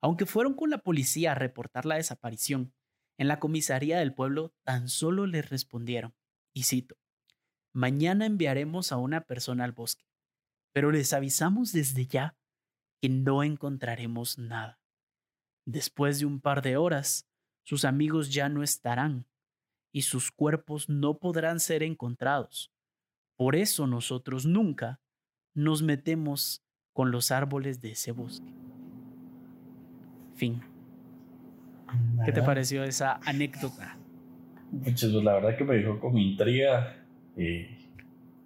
Aunque 0.01 0.25
fueron 0.25 0.55
con 0.55 0.69
la 0.69 0.79
policía 0.79 1.33
a 1.33 1.35
reportar 1.35 1.85
la 1.85 1.95
desaparición, 1.95 2.73
en 3.17 3.27
la 3.27 3.39
comisaría 3.39 3.99
del 3.99 4.15
pueblo 4.15 4.55
tan 4.63 4.89
solo 4.89 5.27
les 5.27 5.49
respondieron, 5.49 6.15
y 6.51 6.63
cito, 6.63 6.97
Mañana 7.73 8.27
enviaremos 8.27 8.91
a 8.91 8.97
una 8.97 9.21
persona 9.21 9.63
al 9.63 9.71
bosque, 9.71 10.05
pero 10.73 10.91
les 10.91 11.11
avisamos 11.11 11.71
desde 11.71 12.05
ya 12.05 12.37
que 13.01 13.09
no 13.09 13.43
encontraremos 13.43 14.37
nada. 14.37 14.79
Después 15.65 16.19
de 16.19 16.27
un 16.27 16.39
par 16.39 16.61
de 16.61 16.77
horas, 16.77 17.27
sus 17.63 17.83
amigos 17.83 18.31
ya 18.31 18.47
no 18.47 18.61
estarán 18.61 19.25
y 19.91 20.03
sus 20.03 20.31
cuerpos 20.31 20.87
no 20.87 21.17
podrán 21.17 21.59
ser 21.59 21.81
encontrados. 21.81 22.71
Por 23.35 23.55
eso 23.55 23.87
nosotros 23.87 24.45
nunca 24.45 25.01
nos 25.55 25.81
metemos 25.81 26.63
con 26.93 27.11
los 27.11 27.31
árboles 27.31 27.81
de 27.81 27.91
ese 27.91 28.11
bosque. 28.11 28.53
Fin. 30.35 30.61
¿Qué 32.23 32.31
te 32.31 32.41
pareció 32.41 32.83
esa 32.83 33.19
anécdota? 33.25 33.97
Pues 34.83 35.03
la 35.03 35.33
verdad 35.33 35.57
que 35.57 35.63
me 35.63 35.75
dejó 35.75 35.99
con 35.99 36.17
intriga 36.17 37.02
eh, 37.37 37.77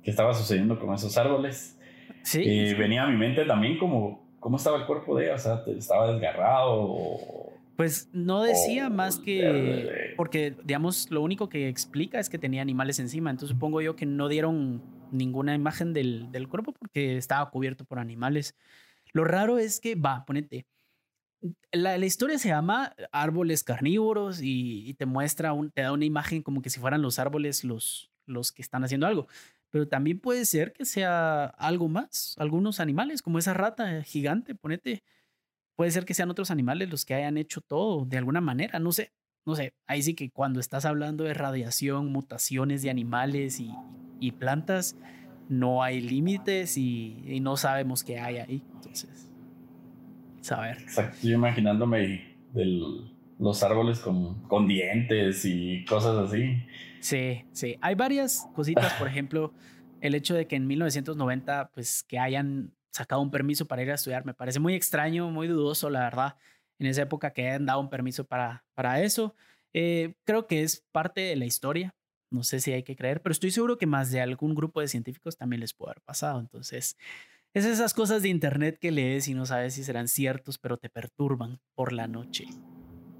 qué 0.03 0.11
estaba 0.11 0.33
sucediendo 0.33 0.79
con 0.79 0.93
esos 0.93 1.17
árboles. 1.17 1.77
Sí. 2.23 2.43
Eh, 2.45 2.75
venía 2.75 3.03
a 3.03 3.07
mi 3.07 3.17
mente 3.17 3.45
también 3.45 3.77
como 3.77 4.27
cómo 4.39 4.57
estaba 4.57 4.77
el 4.77 4.85
cuerpo 4.85 5.17
de 5.17 5.25
ella, 5.25 5.35
o 5.35 5.39
sea, 5.39 5.63
estaba 5.77 6.11
desgarrado. 6.11 7.07
pues 7.75 8.09
no 8.13 8.43
decía 8.43 8.89
más 8.89 9.19
que 9.19 10.13
porque 10.15 10.55
digamos 10.63 11.09
lo 11.11 11.21
único 11.21 11.49
que 11.49 11.67
explica 11.67 12.19
es 12.19 12.29
que 12.29 12.37
tenía 12.37 12.61
animales 12.61 12.99
encima, 12.99 13.29
entonces 13.29 13.53
supongo 13.53 13.81
yo 13.81 13.95
que 13.95 14.05
no 14.05 14.29
dieron 14.29 14.81
ninguna 15.11 15.55
imagen 15.55 15.93
del, 15.93 16.31
del 16.31 16.47
cuerpo 16.47 16.73
porque 16.73 17.17
estaba 17.17 17.49
cubierto 17.49 17.85
por 17.85 17.99
animales. 17.99 18.55
Lo 19.13 19.23
raro 19.23 19.57
es 19.57 19.79
que, 19.79 19.95
va, 19.95 20.25
ponete, 20.25 20.65
la, 21.71 21.97
la, 21.97 22.05
historia 22.05 22.37
se 22.37 22.49
llama 22.49 22.93
árboles 23.11 23.63
carnívoros 23.63 24.41
y, 24.41 24.87
y, 24.89 24.93
te 24.95 25.05
muestra, 25.05 25.53
un, 25.53 25.71
te 25.71 25.81
da 25.81 25.91
una 25.91 26.05
imagen 26.05 26.41
como 26.41 26.61
que 26.61 26.69
si 26.69 26.79
fueran 26.79 27.01
los 27.01 27.19
árboles 27.19 27.63
los, 27.63 28.11
los 28.27 28.51
que 28.51 28.61
están 28.61 28.83
haciendo 28.83 29.07
algo. 29.07 29.27
Pero 29.69 29.87
también 29.87 30.19
puede 30.19 30.45
ser 30.45 30.73
que 30.73 30.85
sea 30.85 31.45
algo 31.45 31.87
más, 31.89 32.35
algunos 32.37 32.79
animales, 32.79 33.21
como 33.21 33.39
esa 33.39 33.53
rata 33.53 34.03
gigante, 34.03 34.55
ponete. 34.55 35.03
puede 35.75 35.91
ser 35.91 36.05
que 36.05 36.13
sean 36.13 36.29
otros 36.29 36.51
animales 36.51 36.89
los 36.89 37.05
que 37.05 37.13
hayan 37.13 37.37
hecho 37.37 37.61
todo 37.61 38.05
de 38.05 38.17
alguna 38.17 38.41
manera, 38.41 38.79
no 38.79 38.91
sé, 38.91 39.11
no 39.45 39.55
sé, 39.55 39.73
ahí 39.87 40.01
sí 40.01 40.13
que 40.13 40.29
cuando 40.29 40.59
estás 40.59 40.85
hablando 40.85 41.23
de 41.23 41.33
radiación, 41.33 42.11
mutaciones 42.11 42.81
de 42.81 42.89
animales 42.89 43.61
y, 44.19 44.31
plantas, 44.33 44.97
no 45.47 45.83
hay 45.83 46.01
límites 46.01 46.77
y, 46.77 47.23
y, 47.25 47.39
no 47.39 47.55
sabemos 47.55 48.03
qué 48.03 48.19
hay 48.19 48.37
ahí. 48.37 48.63
Entonces, 48.75 49.29
saber. 50.41 50.77
Exacto, 50.81 51.17
yo 51.23 51.35
imaginándome 51.35 52.35
del, 52.53 53.16
los 53.39 53.63
árboles 53.63 53.99
con, 53.99 54.67
dientes 54.67 55.45
y 55.45 55.85
cosas 55.85 56.17
así. 56.17 56.63
Sí, 56.99 57.45
sí. 57.51 57.77
Hay 57.81 57.95
varias 57.95 58.47
cositas, 58.55 58.93
por 58.93 59.07
ejemplo, 59.07 59.53
el 60.01 60.15
hecho 60.15 60.33
de 60.33 60.47
que 60.47 60.55
en 60.55 60.67
1990, 60.67 61.71
pues 61.73 62.03
que 62.03 62.19
hayan 62.19 62.73
sacado 62.91 63.21
un 63.21 63.31
permiso 63.31 63.67
para 63.67 63.83
ir 63.83 63.91
a 63.91 63.95
estudiar, 63.95 64.25
me 64.25 64.33
parece 64.33 64.59
muy 64.59 64.73
extraño, 64.73 65.29
muy 65.29 65.47
dudoso, 65.47 65.89
la 65.89 65.99
verdad, 66.01 66.35
en 66.79 66.87
esa 66.87 67.03
época 67.03 67.31
que 67.31 67.47
hayan 67.47 67.65
dado 67.65 67.79
un 67.79 67.89
permiso 67.89 68.25
para, 68.25 68.65
para 68.73 69.01
eso. 69.01 69.35
Eh, 69.73 70.15
creo 70.23 70.47
que 70.47 70.63
es 70.63 70.85
parte 70.91 71.21
de 71.21 71.35
la 71.35 71.45
historia, 71.45 71.95
no 72.31 72.43
sé 72.43 72.59
si 72.59 72.73
hay 72.73 72.83
que 72.83 72.95
creer, 72.95 73.21
pero 73.21 73.31
estoy 73.31 73.51
seguro 73.51 73.77
que 73.77 73.85
más 73.85 74.11
de 74.11 74.21
algún 74.21 74.55
grupo 74.55 74.81
de 74.81 74.87
científicos 74.87 75.37
también 75.37 75.59
les 75.59 75.73
puede 75.73 75.91
haber 75.91 76.01
pasado. 76.01 76.39
Entonces, 76.39 76.97
es 77.53 77.65
esas 77.65 77.93
cosas 77.93 78.23
de 78.23 78.29
internet 78.29 78.79
que 78.79 78.91
lees 78.91 79.27
y 79.27 79.33
no 79.33 79.45
sabes 79.45 79.75
si 79.75 79.83
serán 79.83 80.07
ciertos, 80.07 80.57
pero 80.57 80.77
te 80.77 80.89
perturban 80.89 81.59
por 81.75 81.93
la 81.93 82.07
noche. 82.07 82.45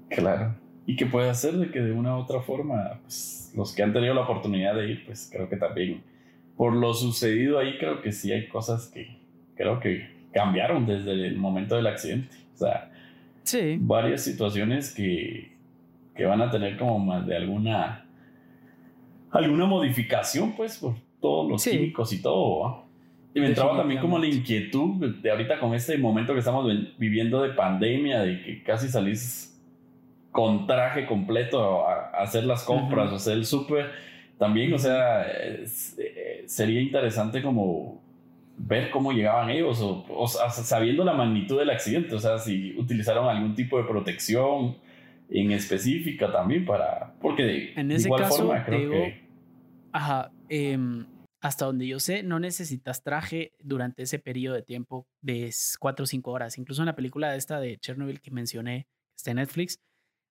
Claro. 0.08 0.54
Y 0.86 0.96
que 0.96 1.06
puede 1.06 1.28
hacer 1.28 1.54
de 1.54 1.70
que 1.70 1.80
de 1.80 1.92
una 1.92 2.16
u 2.16 2.20
otra 2.20 2.40
forma, 2.40 2.98
pues, 3.02 3.52
los 3.54 3.74
que 3.74 3.82
han 3.82 3.92
tenido 3.92 4.14
la 4.14 4.22
oportunidad 4.22 4.74
de 4.74 4.90
ir, 4.90 5.04
pues 5.04 5.28
creo 5.30 5.48
que 5.48 5.56
también, 5.56 6.02
por 6.56 6.74
lo 6.74 6.94
sucedido 6.94 7.58
ahí, 7.58 7.78
creo 7.78 8.00
que 8.00 8.12
sí 8.12 8.32
hay 8.32 8.48
cosas 8.48 8.86
que 8.86 9.18
creo 9.54 9.80
que 9.80 10.08
cambiaron 10.32 10.86
desde 10.86 11.12
el 11.12 11.36
momento 11.36 11.76
del 11.76 11.86
accidente. 11.86 12.36
O 12.54 12.58
sea, 12.58 12.90
sí. 13.42 13.76
varias 13.80 14.22
situaciones 14.22 14.94
que, 14.94 15.52
que 16.14 16.24
van 16.24 16.40
a 16.40 16.50
tener 16.50 16.78
como 16.78 16.98
más 16.98 17.26
de 17.26 17.36
alguna 17.36 18.04
alguna 19.30 19.66
modificación, 19.66 20.52
pues, 20.56 20.78
por 20.78 20.94
todos 21.20 21.50
los 21.50 21.64
químicos 21.64 22.12
y 22.12 22.22
todo. 22.22 22.84
Y 23.34 23.40
me 23.40 23.48
entraba 23.48 23.76
también 23.76 24.00
como 24.00 24.18
la 24.18 24.26
inquietud 24.26 25.14
de 25.20 25.30
ahorita 25.30 25.60
con 25.60 25.74
este 25.74 25.98
momento 25.98 26.32
que 26.32 26.38
estamos 26.38 26.66
viviendo 26.96 27.42
de 27.42 27.50
pandemia, 27.50 28.20
de 28.22 28.42
que 28.42 28.62
casi 28.62 28.88
salís 28.88 29.57
con 30.38 30.68
traje 30.68 31.04
completo 31.04 31.84
a, 31.88 32.10
hacer 32.10 32.44
las 32.44 32.62
compras, 32.62 33.10
o 33.10 33.16
hacer 33.16 33.32
el 33.32 33.44
súper. 33.44 33.90
También, 34.38 34.72
o 34.72 34.78
sea, 34.78 35.26
eh, 35.26 35.64
sería 36.46 36.80
interesante 36.80 37.42
como 37.42 38.00
ver 38.56 38.90
cómo 38.90 39.10
llegaban 39.10 39.50
ellos, 39.50 39.80
o, 39.82 40.28
sabiendo 40.28 41.04
la 41.04 41.12
magnitud 41.14 41.58
del 41.58 41.70
accidente, 41.70 42.14
o 42.14 42.20
sea, 42.20 42.38
si 42.38 42.72
utilizaron 42.78 43.28
algún 43.28 43.56
tipo 43.56 43.78
de 43.78 43.84
protección 43.88 44.76
en 45.28 45.50
específica 45.50 46.30
también 46.30 46.64
para, 46.64 47.14
porque 47.20 47.72
en 47.74 47.90
ese 47.90 48.06
igual 48.06 48.22
caso, 48.22 48.46
forma 48.46 48.64
creo 48.64 48.90
que... 48.92 49.20
Ajá, 49.90 50.30
em, 50.48 51.04
hasta 51.40 51.64
donde 51.64 51.88
yo 51.88 51.98
sé, 51.98 52.22
no 52.22 52.38
necesitas 52.38 53.02
traje 53.02 53.54
durante 53.58 54.04
ese 54.04 54.20
periodo 54.20 54.54
de 54.54 54.62
tiempo 54.62 55.08
de 55.20 55.52
4 55.80 56.04
o 56.04 56.06
5 56.06 56.30
horas. 56.30 56.58
Incluso 56.58 56.82
en 56.82 56.86
la 56.86 56.94
película 56.94 57.34
esta 57.34 57.58
de 57.58 57.76
Chernobyl 57.78 58.20
que 58.20 58.30
mencioné, 58.30 58.84
que 58.84 59.16
está 59.16 59.30
en 59.32 59.38
Netflix, 59.38 59.80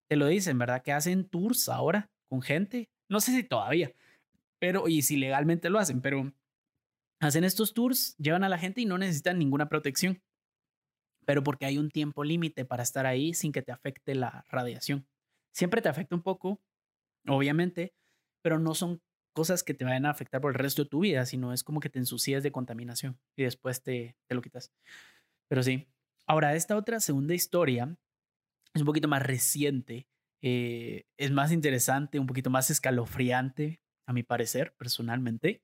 te 0.08 0.16
lo 0.16 0.28
dicen, 0.28 0.58
¿verdad? 0.58 0.82
Que 0.82 0.92
hacen 0.92 1.28
tours 1.28 1.70
ahora 1.70 2.10
con 2.30 2.42
gente. 2.42 2.90
No 3.10 3.20
sé 3.22 3.32
si 3.32 3.44
todavía, 3.44 3.94
pero 4.60 4.88
y 4.88 5.02
si 5.02 5.18
legalmente 5.18 5.70
lo 5.70 5.80
hacen, 5.80 6.02
pero 6.02 6.34
hacen 7.20 7.44
estos 7.44 7.74
tours, 7.74 8.16
llevan 8.18 8.44
a 8.44 8.50
la 8.50 8.58
gente 8.58 8.82
y 8.82 8.86
no 8.86 8.98
necesitan 8.98 9.40
ninguna 9.40 9.70
protección. 9.70 10.22
Pero 11.26 11.44
porque 11.44 11.66
hay 11.66 11.78
un 11.78 11.90
tiempo 11.90 12.24
límite 12.24 12.66
para 12.66 12.84
estar 12.84 13.06
ahí 13.06 13.34
sin 13.34 13.52
que 13.52 13.62
te 13.62 13.72
afecte 13.72 14.16
la 14.16 14.46
radiación. 14.50 15.08
Siempre 15.54 15.82
te 15.82 15.90
afecta 15.90 16.16
un 16.16 16.22
poco, 16.22 16.62
obviamente, 17.28 17.94
pero 18.42 18.60
no 18.60 18.76
son 18.76 19.02
cosas 19.34 19.64
que 19.64 19.74
te 19.74 19.86
vayan 19.86 20.06
a 20.06 20.12
afectar 20.12 20.42
por 20.42 20.52
el 20.52 20.60
resto 20.60 20.84
de 20.84 20.90
tu 20.90 21.02
vida, 21.02 21.26
sino 21.26 21.54
es 21.54 21.64
como 21.64 21.80
que 21.80 21.90
te 21.90 22.00
ensucias 22.00 22.44
de 22.44 22.52
contaminación 22.52 23.20
y 23.36 23.44
después 23.44 23.84
te, 23.84 24.16
te 24.28 24.36
lo 24.36 24.42
quitas. 24.42 24.72
Pero 25.48 25.64
sí. 25.64 25.88
Ahora, 26.26 26.56
esta 26.56 26.76
otra 26.76 27.00
segunda 27.00 27.34
historia 27.34 27.98
es 28.78 28.82
un 28.82 28.86
poquito 28.86 29.08
más 29.08 29.24
reciente, 29.24 30.08
eh, 30.42 31.06
es 31.18 31.32
más 31.32 31.52
interesante, 31.52 32.20
un 32.20 32.28
poquito 32.28 32.50
más 32.50 32.70
escalofriante, 32.70 33.82
a 34.06 34.14
mi 34.14 34.24
parecer, 34.24 34.74
personalmente. 34.78 35.62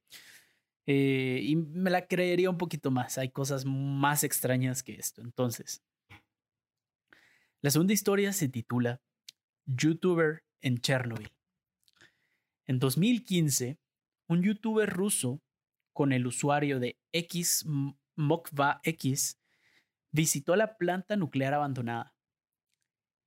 Eh, 0.86 1.39
y 1.43 1.56
me 1.56 1.89
la 1.89 2.08
creería 2.08 2.49
un 2.49 2.58
poquito 2.58 2.91
más. 2.91 3.17
Hay 3.17 3.30
cosas 3.30 3.65
más 3.65 4.23
extrañas 4.23 4.84
que 4.84 4.95
esto. 4.95 5.21
Entonces, 5.21 5.82
la 7.62 7.69
segunda 7.69 7.93
historia 7.93 8.34
se 8.34 8.49
titula 8.49 9.02
YouTuber 9.65 10.43
en 10.62 10.80
Chernobyl. 10.80 11.32
En 12.65 12.80
2015, 12.80 13.78
un 14.28 14.41
youtuber 14.43 14.89
ruso 14.89 15.41
con 15.93 16.12
el 16.12 16.28
usuario 16.28 16.80
de 16.80 16.97
XMokvaX 17.13 18.17
visitó 20.12 20.56
la 20.56 20.78
planta 20.78 21.15
nuclear 21.15 21.54
abandonada. 21.54 22.12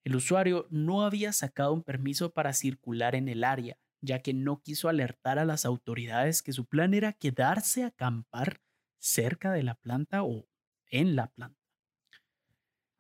El 0.07 0.15
usuario 0.15 0.69
no 0.71 1.03
había 1.03 1.33
sacado 1.33 1.73
un 1.73 1.83
permiso 1.83 2.31
para 2.31 2.53
circular 2.53 3.17
en 3.17 3.29
el 3.29 3.43
área 3.43 3.77
ya 4.07 4.21
que 4.21 4.33
no 4.33 4.63
quiso 4.63 4.89
alertar 4.89 5.39
a 5.39 5.45
las 5.45 5.65
autoridades 5.65 6.43
que 6.43 6.53
su 6.53 6.65
plan 6.65 6.95
era 6.95 7.13
quedarse 7.13 7.83
a 7.83 7.89
acampar 7.89 8.61
cerca 8.99 9.53
de 9.53 9.63
la 9.65 9.75
planta 9.75 10.23
o 10.23 10.47
en 10.87 11.17
la 11.17 11.27
planta. 11.27 11.61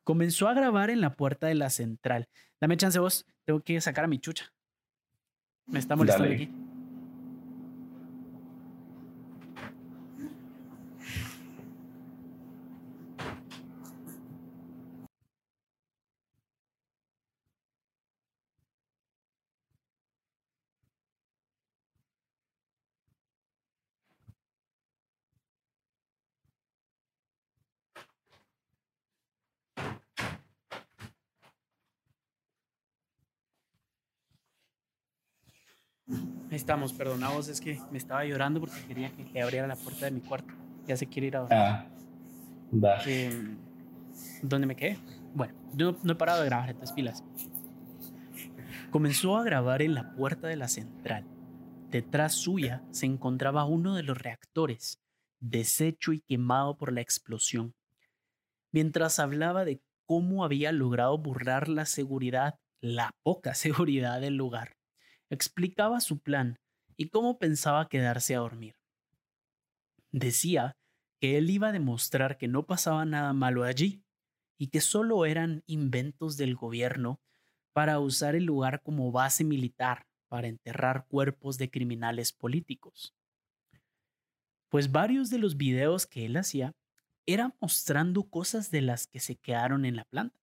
Comenzó 0.03 0.49
a 0.49 0.55
grabar 0.55 0.91
en 0.91 1.01
la 1.01 1.15
puerta 1.15 1.47
de 1.47 1.55
la 1.55 1.71
central. 1.71 2.29
Dame 2.61 2.77
chance 2.77 2.99
vos, 2.99 3.25
tengo 3.45 3.61
que 3.61 3.81
sacar 3.81 4.05
a 4.05 4.09
mi 4.09 4.19
chucha. 4.19 4.53
Me 5.67 5.79
está 5.79 5.95
molestando 5.95 6.33
aquí. 6.33 6.51
Estamos, 36.51 36.93
perdonados, 36.93 37.49
es 37.49 37.61
que 37.61 37.81
me 37.91 37.99
estaba 37.99 38.25
llorando 38.25 38.61
porque 38.61 38.81
quería 38.87 39.11
que, 39.11 39.41
abriera 39.41 39.67
la 39.67 39.77
puerta 39.77 40.07
de 40.07 40.13
mi 40.13 40.21
cuarto. 40.21 40.53
Ya 40.87 40.97
se 40.97 41.07
quiere 41.07 41.29
ir 41.29 41.37
a 41.37 41.47
Ah, 41.51 41.87
da. 42.71 43.03
Em, 43.05 43.59
¿Dónde 44.43 44.67
me 44.67 44.77
quedé? 44.77 44.99
Bueno, 45.35 45.55
yo 45.75 45.97
no 46.03 46.13
he 46.13 46.17
parado 46.17 46.41
de 46.43 46.47
grabar 46.47 46.71
estas 46.71 46.93
pilas. 46.93 47.25
Comenzó 48.91 49.37
a 49.37 49.45
grabar 49.45 49.83
en 49.83 49.95
la 49.95 50.15
puerta 50.15 50.49
de 50.49 50.57
la 50.57 50.69
central. 50.69 51.27
Detrás 51.91 52.35
suya 52.35 52.83
se 52.91 53.07
encontraba 53.07 53.65
uno 53.65 53.95
de 53.95 54.03
los 54.03 54.17
reactores, 54.17 55.01
deshecho 55.41 56.13
y 56.13 56.21
quemado 56.21 56.77
por 56.77 56.93
la 56.93 57.01
explosión. 57.01 57.75
Mientras 58.73 59.19
hablaba 59.19 59.65
de 59.65 59.81
cómo 60.07 60.45
había 60.45 60.73
logrado 60.73 61.19
burlar 61.19 61.69
la 61.69 61.85
seguridad, 61.85 62.59
la 62.81 63.15
poca 63.23 63.55
seguridad 63.55 64.21
del 64.21 64.37
lugar 64.37 64.76
explicaba 65.31 66.01
su 66.01 66.19
plan 66.19 66.59
y 66.97 67.09
cómo 67.09 67.39
pensaba 67.39 67.89
quedarse 67.89 68.35
a 68.35 68.41
dormir. 68.41 68.77
Decía 70.13 70.77
que 71.21 71.39
él 71.39 71.51
iba 71.51 71.69
a 71.69 71.73
demostrar 71.73 72.39
que 72.39 72.49
no 72.49 72.67
pasaba 72.67 73.05
nada 73.05 73.33
malo 73.33 73.65
allí 73.65 74.03
y 74.59 74.69
que 74.69 74.81
solo 74.81 75.27
eran 75.27 75.63
inventos 75.67 76.37
del 76.37 76.55
gobierno 76.55 77.21
para 77.73 77.99
usar 78.01 78.35
el 78.35 78.45
lugar 78.45 78.83
como 78.83 79.13
base 79.13 79.45
militar 79.45 80.07
para 80.29 80.49
enterrar 80.49 81.07
cuerpos 81.07 81.59
de 81.59 81.71
criminales 81.71 82.33
políticos. 82.33 83.15
Pues 84.69 84.91
varios 84.91 85.31
de 85.31 85.39
los 85.39 85.57
videos 85.57 86.07
que 86.07 86.27
él 86.27 86.37
hacía 86.37 86.75
eran 87.27 87.55
mostrando 87.61 88.25
cosas 88.25 88.71
de 88.71 88.81
las 88.81 89.07
que 89.07 89.21
se 89.21 89.37
quedaron 89.37 89.85
en 89.85 89.97
la 89.97 90.05
planta. 90.05 90.39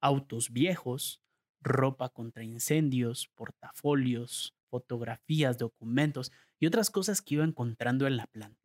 Autos 0.00 0.50
viejos, 0.50 1.22
ropa 1.62 2.08
contra 2.08 2.44
incendios, 2.44 3.28
portafolios, 3.34 4.54
fotografías, 4.68 5.58
documentos 5.58 6.32
y 6.58 6.66
otras 6.66 6.90
cosas 6.90 7.22
que 7.22 7.34
iba 7.34 7.44
encontrando 7.44 8.06
en 8.06 8.16
la 8.16 8.26
planta. 8.26 8.60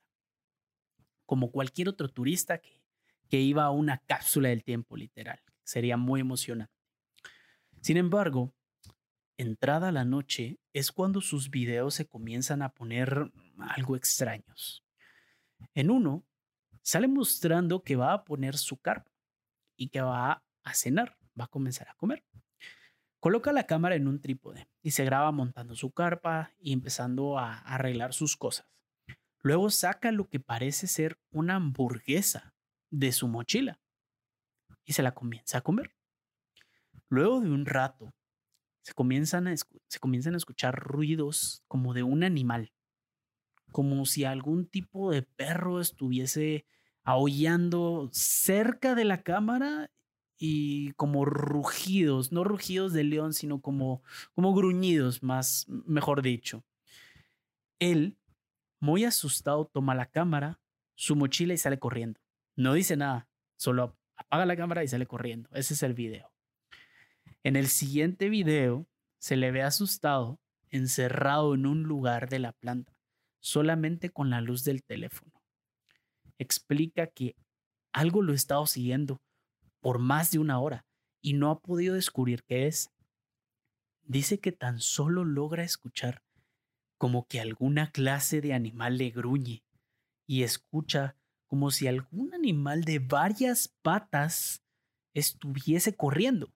Como 1.26 1.52
cualquier 1.52 1.90
otro 1.90 2.10
turista 2.10 2.60
que, 2.60 2.82
que 3.30 3.40
iba 3.42 3.66
a 3.66 3.72
una 3.72 4.00
cápsula 4.00 4.50
del 4.50 4.64
tiempo 4.64 4.96
literal. 4.96 5.42
Sería 5.64 5.98
muy 5.98 6.22
emocionante. 6.22 6.74
Sin 7.82 7.98
embargo, 7.98 8.54
entrada 9.38 9.92
la 9.92 10.06
noche 10.06 10.60
es 10.74 10.92
cuando 10.92 11.22
sus 11.22 11.50
videos 11.50 11.94
se 11.94 12.08
comienzan 12.08 12.62
a 12.62 12.70
poner 12.70 13.32
algo 13.58 13.96
extraños. 13.96 14.84
En 15.74 15.92
uno, 15.92 16.24
sale 16.82 17.08
mostrando 17.08 17.84
que 17.84 17.96
va 17.96 18.14
a 18.14 18.24
poner 18.24 18.58
su 18.58 18.78
carpa 18.78 19.12
y 19.76 19.90
que 19.90 20.02
va 20.02 20.44
a 20.64 20.74
cenar, 20.74 21.18
va 21.40 21.46
a 21.46 21.50
comenzar 21.50 21.90
a 21.90 21.96
comer. 21.96 22.24
Coloca 23.20 23.52
la 23.52 23.66
cámara 23.66 23.96
en 23.96 24.08
un 24.08 24.22
trípode 24.22 24.70
y 24.82 24.92
se 24.92 25.04
graba 25.04 25.32
montando 25.32 25.76
su 25.76 25.92
carpa 25.92 26.54
y 26.60 26.72
empezando 26.72 27.40
a 27.40 27.58
arreglar 27.60 28.14
sus 28.14 28.38
cosas. 28.38 28.68
Luego 29.42 29.70
saca 29.70 30.12
lo 30.12 30.30
que 30.30 30.40
parece 30.40 30.88
ser 30.88 31.20
una 31.32 31.56
hamburguesa 31.56 32.54
de 32.90 33.12
su 33.12 33.28
mochila 33.28 33.80
y 34.86 34.94
se 34.94 35.04
la 35.04 35.14
comienza 35.14 35.60
a 35.60 35.62
comer. 35.62 35.96
Luego 37.10 37.42
de 37.42 37.50
un 37.50 37.66
rato, 37.66 38.14
se 38.82 38.94
comienzan 38.94 39.48
a, 39.48 39.56
se 39.56 40.00
comienzan 40.00 40.34
a 40.34 40.38
escuchar 40.38 40.76
ruidos 40.76 41.64
como 41.68 41.94
de 41.94 42.04
un 42.04 42.24
animal, 42.24 42.72
como 43.72 44.06
si 44.06 44.24
algún 44.26 44.68
tipo 44.68 45.12
de 45.12 45.24
perro 45.24 45.82
estuviese 45.82 46.66
aullando 47.04 48.10
cerca 48.12 48.96
de 48.96 49.06
la 49.06 49.24
cámara 49.24 49.90
y 50.38 50.92
como 50.94 51.26
rugidos, 51.26 52.32
no 52.32 52.44
rugidos 52.44 52.94
de 52.94 53.04
león, 53.04 53.34
sino 53.34 53.60
como, 53.60 54.04
como 54.36 54.54
gruñidos, 54.54 55.24
más 55.24 55.66
mejor 55.68 56.22
dicho. 56.22 56.64
Él, 57.80 58.18
muy 58.80 59.04
asustado, 59.04 59.66
toma 59.66 59.96
la 59.96 60.06
cámara, 60.06 60.60
su 60.96 61.16
mochila 61.16 61.54
y 61.54 61.58
sale 61.58 61.80
corriendo. 61.80 62.22
No 62.56 62.74
dice 62.74 62.98
nada, 62.98 63.28
solo 63.56 63.98
apaga 64.16 64.46
la 64.46 64.56
cámara 64.56 64.84
y 64.84 64.88
sale 64.88 65.08
corriendo. 65.08 65.50
Ese 65.54 65.74
es 65.74 65.84
el 65.84 65.94
video. 65.94 66.32
En 67.44 67.56
el 67.56 67.68
siguiente 67.68 68.30
video 68.30 68.88
se 69.20 69.38
le 69.38 69.52
ve 69.52 69.64
asustado, 69.64 70.40
encerrado 70.70 71.56
en 71.56 71.66
un 71.66 71.84
lugar 71.84 72.30
de 72.30 72.40
la 72.40 72.52
planta, 72.52 72.94
solamente 73.40 74.10
con 74.12 74.30
la 74.30 74.42
luz 74.42 74.64
del 74.64 74.84
teléfono. 74.84 75.32
Explica 76.38 77.08
que 77.08 77.36
algo 77.92 78.22
lo 78.22 78.34
ha 78.34 78.36
estado 78.36 78.68
siguiendo 78.68 79.22
por 79.80 80.00
más 80.00 80.32
de 80.32 80.40
una 80.40 80.60
hora 80.60 80.86
y 81.22 81.34
no 81.34 81.52
ha 81.52 81.60
podido 81.60 81.96
descubrir 81.96 82.44
qué 82.44 82.68
es. 82.68 82.90
Dice 84.04 84.40
que 84.40 84.52
tan 84.52 84.80
solo 84.80 85.26
logra 85.26 85.64
escuchar 85.64 86.24
como 86.98 87.28
que 87.28 87.40
alguna 87.40 87.92
clase 87.92 88.42
de 88.42 88.54
animal 88.54 88.98
le 88.98 89.10
gruñe 89.10 89.64
y 90.26 90.44
escucha 90.44 91.16
como 91.48 91.72
si 91.72 91.88
algún 91.88 92.34
animal 92.34 92.84
de 92.84 93.00
varias 93.00 93.74
patas 93.82 94.64
estuviese 95.14 95.96
corriendo. 95.96 96.54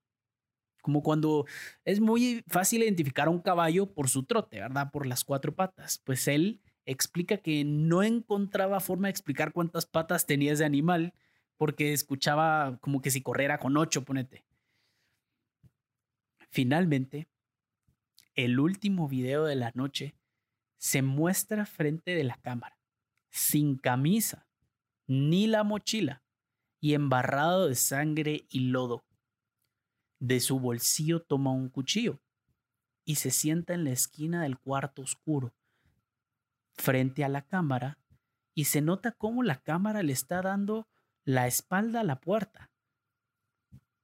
Como 0.81 1.03
cuando 1.03 1.45
es 1.85 1.99
muy 1.99 2.43
fácil 2.47 2.83
identificar 2.83 3.27
a 3.27 3.31
un 3.31 3.41
caballo 3.41 3.93
por 3.93 4.09
su 4.09 4.23
trote, 4.23 4.59
¿verdad? 4.59 4.91
Por 4.91 5.05
las 5.05 5.23
cuatro 5.23 5.55
patas. 5.55 5.99
Pues 6.03 6.27
él 6.27 6.59
explica 6.85 7.37
que 7.37 7.63
no 7.63 8.03
encontraba 8.03 8.79
forma 8.79 9.07
de 9.07 9.11
explicar 9.11 9.53
cuántas 9.53 9.85
patas 9.85 10.25
tenía 10.25 10.53
ese 10.53 10.65
animal 10.65 11.13
porque 11.61 11.93
escuchaba 11.93 12.79
como 12.81 13.03
que 13.03 13.11
si 13.11 13.21
corriera 13.21 13.59
con 13.59 13.77
ocho, 13.77 14.03
ponete. 14.03 14.43
Finalmente, 16.49 17.29
el 18.33 18.59
último 18.59 19.07
video 19.07 19.45
de 19.45 19.55
la 19.55 19.71
noche 19.75 20.15
se 20.79 21.03
muestra 21.03 21.67
frente 21.67 22.15
de 22.15 22.23
la 22.23 22.37
cámara, 22.37 22.79
sin 23.29 23.77
camisa, 23.77 24.47
ni 25.05 25.45
la 25.45 25.63
mochila, 25.63 26.23
y 26.79 26.95
embarrado 26.95 27.67
de 27.67 27.75
sangre 27.75 28.47
y 28.49 28.61
lodo. 28.61 29.05
De 30.17 30.39
su 30.39 30.59
bolsillo 30.59 31.21
toma 31.21 31.51
un 31.51 31.69
cuchillo 31.69 32.19
y 33.05 33.17
se 33.17 33.29
sienta 33.29 33.75
en 33.75 33.83
la 33.83 33.91
esquina 33.91 34.41
del 34.41 34.57
cuarto 34.57 35.03
oscuro, 35.03 35.53
frente 36.73 37.23
a 37.23 37.29
la 37.29 37.43
cámara, 37.43 37.99
y 38.55 38.65
se 38.65 38.81
nota 38.81 39.11
cómo 39.11 39.43
la 39.43 39.61
cámara 39.61 40.01
le 40.01 40.13
está 40.13 40.41
dando 40.41 40.87
la 41.23 41.47
espalda 41.47 42.01
a 42.01 42.03
la 42.03 42.19
puerta, 42.19 42.71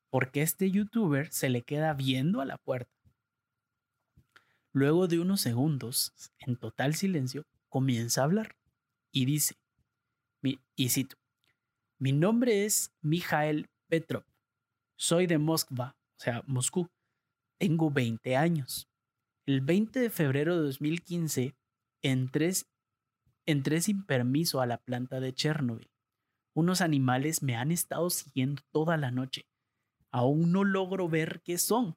porque 0.09 0.41
este 0.41 0.69
youtuber 0.71 1.31
se 1.31 1.49
le 1.49 1.63
queda 1.63 1.93
viendo 1.93 2.41
a 2.41 2.45
la 2.45 2.57
puerta. 2.57 2.91
Luego 4.71 5.07
de 5.07 5.19
unos 5.19 5.41
segundos, 5.41 6.13
en 6.39 6.55
total 6.55 6.95
silencio, 6.95 7.45
comienza 7.69 8.21
a 8.21 8.25
hablar 8.25 8.55
y 9.11 9.25
dice, 9.25 9.55
y 10.75 10.89
mi 11.97 12.11
nombre 12.11 12.65
es 12.65 12.93
Mijael 13.01 13.69
Petrov, 13.87 14.23
soy 14.95 15.25
de 15.25 15.39
Moskva, 15.39 15.97
o 16.17 16.19
sea, 16.19 16.43
Moscú, 16.45 16.89
tengo 17.57 17.89
20 17.89 18.35
años. 18.35 18.87
El 19.45 19.61
20 19.61 19.99
de 19.99 20.09
febrero 20.09 20.55
de 20.55 20.63
2015 20.63 21.55
entré, 22.03 22.51
entré 23.45 23.81
sin 23.81 24.05
permiso 24.05 24.61
a 24.61 24.67
la 24.67 24.77
planta 24.77 25.19
de 25.19 25.33
Chernobyl. 25.33 25.89
Unos 26.57 26.81
animales 26.81 27.43
me 27.43 27.55
han 27.55 27.71
estado 27.71 28.09
siguiendo 28.09 28.63
toda 28.71 28.97
la 28.97 29.11
noche. 29.11 29.45
Aún 30.09 30.51
no 30.51 30.63
logro 30.63 31.07
ver 31.07 31.43
qué 31.45 31.59
son, 31.59 31.95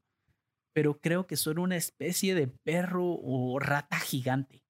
pero 0.74 1.00
creo 1.00 1.26
que 1.26 1.38
son 1.38 1.58
una 1.58 1.76
especie 1.76 2.34
de 2.34 2.46
perro 2.46 3.06
o 3.22 3.58
rata 3.58 3.98
gigante. 3.98 4.62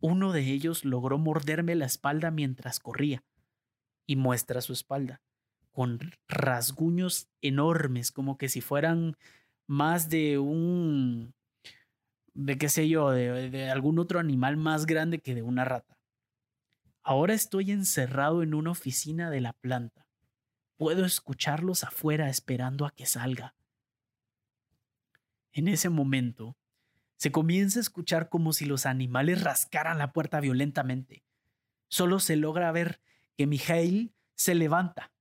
Uno 0.00 0.32
de 0.32 0.42
ellos 0.52 0.84
logró 0.84 1.18
morderme 1.18 1.74
la 1.74 1.86
espalda 1.86 2.30
mientras 2.30 2.78
corría, 2.78 3.24
y 4.06 4.14
muestra 4.14 4.60
su 4.60 4.72
espalda, 4.72 5.20
con 5.72 5.98
rasguños 6.28 7.28
enormes, 7.40 8.12
como 8.12 8.38
que 8.38 8.48
si 8.48 8.60
fueran 8.60 9.16
más 9.66 10.08
de 10.10 10.38
un, 10.38 11.34
de 12.34 12.56
qué 12.56 12.68
sé 12.68 12.88
yo, 12.88 13.10
de, 13.10 13.68
algún 13.68 13.98
otro 13.98 14.20
animal 14.20 14.56
más 14.56 14.86
grande 14.86 15.18
que 15.18 15.34
de 15.34 15.42
una 15.42 15.64
rata. 15.64 15.99
Ahora 17.10 17.34
estoy 17.34 17.72
encerrado 17.72 18.44
en 18.44 18.54
una 18.54 18.70
oficina 18.70 19.30
de 19.30 19.40
la 19.40 19.52
planta. 19.52 20.06
Puedo 20.76 21.04
escucharlos 21.04 21.82
afuera 21.82 22.28
esperando 22.28 22.86
a 22.86 22.92
que 22.92 23.04
salga. 23.04 23.56
En 25.50 25.66
ese 25.66 25.88
momento, 25.88 26.56
se 27.16 27.32
comienza 27.32 27.80
a 27.80 27.82
escuchar 27.82 28.28
como 28.28 28.52
si 28.52 28.64
los 28.64 28.86
animales 28.86 29.42
rascaran 29.42 29.98
la 29.98 30.12
puerta 30.12 30.38
violentamente. 30.38 31.24
Solo 31.88 32.20
se 32.20 32.36
logra 32.36 32.70
ver 32.70 33.00
que 33.36 33.48
Mijail 33.48 34.14
se 34.36 34.54
levanta, 34.54 35.12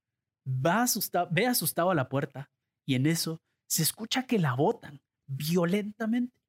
va 0.46 0.86
ve 1.32 1.48
asustado 1.48 1.90
a 1.90 1.96
la 1.96 2.08
puerta 2.08 2.52
y 2.86 2.94
en 2.94 3.08
eso 3.08 3.42
se 3.66 3.82
escucha 3.82 4.28
que 4.28 4.38
la 4.38 4.54
botan 4.54 5.02
violentamente, 5.26 6.40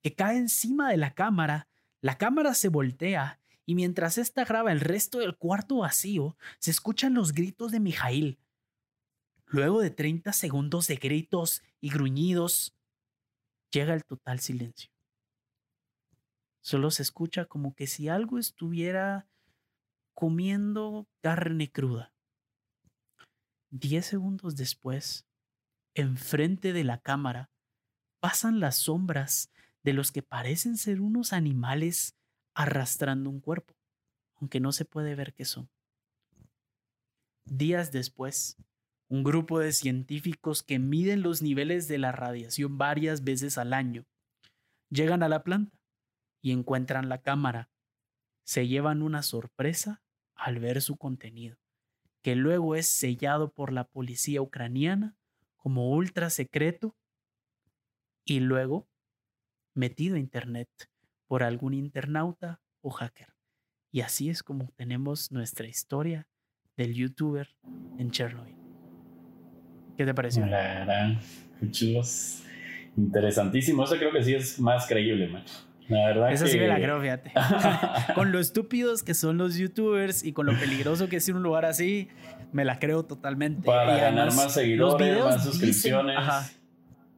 que 0.00 0.14
cae 0.14 0.38
encima 0.38 0.88
de 0.88 0.96
la 0.96 1.12
cámara, 1.12 1.68
la 2.00 2.16
cámara 2.16 2.54
se 2.54 2.70
voltea 2.70 3.39
y 3.70 3.76
mientras 3.76 4.18
ésta 4.18 4.44
graba 4.44 4.72
el 4.72 4.80
resto 4.80 5.20
del 5.20 5.36
cuarto 5.36 5.76
vacío, 5.76 6.36
se 6.58 6.72
escuchan 6.72 7.14
los 7.14 7.32
gritos 7.32 7.70
de 7.70 7.78
Mijail. 7.78 8.40
Luego 9.46 9.80
de 9.80 9.90
30 9.90 10.32
segundos 10.32 10.88
de 10.88 10.96
gritos 10.96 11.62
y 11.80 11.90
gruñidos, 11.90 12.76
llega 13.70 13.94
el 13.94 14.04
total 14.04 14.40
silencio. 14.40 14.90
Solo 16.60 16.90
se 16.90 17.04
escucha 17.04 17.44
como 17.44 17.76
que 17.76 17.86
si 17.86 18.08
algo 18.08 18.40
estuviera 18.40 19.28
comiendo 20.14 21.06
carne 21.20 21.70
cruda. 21.70 22.12
Diez 23.70 24.04
segundos 24.04 24.56
después, 24.56 25.28
enfrente 25.94 26.72
de 26.72 26.82
la 26.82 26.98
cámara, 26.98 27.52
pasan 28.18 28.58
las 28.58 28.78
sombras 28.78 29.48
de 29.84 29.92
los 29.92 30.10
que 30.10 30.24
parecen 30.24 30.76
ser 30.76 31.00
unos 31.00 31.32
animales 31.32 32.16
arrastrando 32.54 33.30
un 33.30 33.40
cuerpo, 33.40 33.74
aunque 34.36 34.60
no 34.60 34.72
se 34.72 34.84
puede 34.84 35.14
ver 35.14 35.32
qué 35.34 35.44
son. 35.44 35.68
Días 37.44 37.92
después, 37.92 38.56
un 39.08 39.24
grupo 39.24 39.58
de 39.58 39.72
científicos 39.72 40.62
que 40.62 40.78
miden 40.78 41.22
los 41.22 41.42
niveles 41.42 41.88
de 41.88 41.98
la 41.98 42.12
radiación 42.12 42.78
varias 42.78 43.24
veces 43.24 43.58
al 43.58 43.72
año. 43.72 44.06
Llegan 44.88 45.22
a 45.22 45.28
la 45.28 45.42
planta 45.42 45.76
y 46.40 46.52
encuentran 46.52 47.08
la 47.08 47.20
cámara. 47.20 47.70
Se 48.44 48.68
llevan 48.68 49.02
una 49.02 49.22
sorpresa 49.22 50.02
al 50.34 50.58
ver 50.60 50.80
su 50.80 50.96
contenido, 50.96 51.58
que 52.22 52.36
luego 52.36 52.76
es 52.76 52.86
sellado 52.88 53.52
por 53.52 53.72
la 53.72 53.84
policía 53.84 54.42
ucraniana 54.42 55.16
como 55.56 55.90
ultra 55.90 56.30
secreto 56.30 56.96
y 58.24 58.40
luego 58.40 58.88
metido 59.74 60.16
a 60.16 60.20
Internet 60.20 60.68
por 61.30 61.44
algún 61.44 61.74
internauta 61.74 62.60
o 62.82 62.90
hacker. 62.90 63.28
Y 63.92 64.00
así 64.00 64.30
es 64.30 64.42
como 64.42 64.72
tenemos 64.74 65.30
nuestra 65.30 65.68
historia 65.68 66.26
del 66.76 66.92
youtuber 66.92 67.54
en 67.98 68.10
Chernobyl. 68.10 68.56
¿Qué 69.96 70.04
te 70.04 70.12
pareció? 70.12 70.44
La 70.46 70.84
gran, 70.84 71.20
chulos. 71.70 72.42
Interesantísimo. 72.96 73.84
Eso 73.84 73.96
creo 73.96 74.10
que 74.10 74.24
sí 74.24 74.34
es 74.34 74.58
más 74.58 74.88
creíble, 74.88 75.28
macho. 75.28 75.54
La 75.86 76.06
verdad 76.06 76.32
Eso 76.32 76.48
sí 76.48 76.58
me 76.58 76.66
la 76.66 76.80
creo, 76.80 77.00
fíjate. 77.00 77.32
con 78.16 78.32
lo 78.32 78.40
estúpidos 78.40 79.04
que 79.04 79.14
son 79.14 79.38
los 79.38 79.54
youtubers 79.56 80.24
y 80.24 80.32
con 80.32 80.46
lo 80.46 80.58
peligroso 80.58 81.08
que 81.08 81.18
es 81.18 81.28
ir 81.28 81.36
un 81.36 81.44
lugar 81.44 81.64
así, 81.64 82.08
me 82.50 82.64
la 82.64 82.80
creo 82.80 83.04
totalmente. 83.04 83.66
Para 83.66 83.96
ganar 83.96 84.34
más 84.34 84.52
seguidores, 84.52 85.24
más 85.24 85.44
suscripciones. 85.44 86.18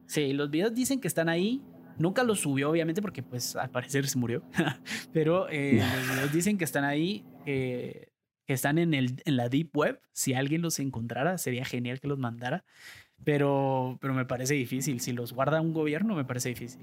Sí, 0.05 0.33
los 0.33 0.51
videos 0.51 0.75
dicen 0.75 1.01
que 1.01 1.07
están 1.07 1.29
ahí. 1.29 1.63
Nunca 1.97 2.23
los 2.23 2.39
subió, 2.39 2.69
obviamente, 2.69 3.01
porque 3.01 3.23
pues 3.23 3.55
al 3.55 3.69
parecer 3.69 4.07
se 4.07 4.17
murió. 4.17 4.43
Pero 5.13 5.47
eh, 5.49 5.81
los 6.07 6.15
videos 6.15 6.33
dicen 6.33 6.57
que 6.57 6.63
están 6.63 6.83
ahí, 6.83 7.25
que 7.45 8.13
que 8.45 8.53
están 8.53 8.77
en, 8.77 8.93
el, 8.93 9.21
en 9.25 9.37
la 9.37 9.49
Deep 9.49 9.75
Web. 9.75 10.01
Si 10.11 10.33
alguien 10.33 10.61
los 10.61 10.79
encontrara, 10.79 11.37
sería 11.37 11.65
genial 11.65 11.99
que 11.99 12.07
los 12.07 12.17
mandara. 12.17 12.63
Pero, 13.23 13.97
pero 14.01 14.13
me 14.13 14.25
parece 14.25 14.53
difícil. 14.53 14.99
Si 14.99 15.13
los 15.13 15.33
guarda 15.33 15.61
un 15.61 15.73
gobierno, 15.73 16.15
me 16.15 16.25
parece 16.25 16.49
difícil. 16.49 16.81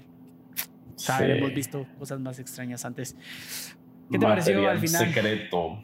hemos 1.19 1.53
visto 1.53 1.85
cosas 1.99 2.19
más 2.19 2.39
extrañas 2.39 2.83
antes. 2.83 3.15
¿Qué 4.09 4.17
te 4.17 4.25
pareció 4.25 4.67
al 4.69 4.79
final? 4.79 5.07
Secreto. 5.07 5.83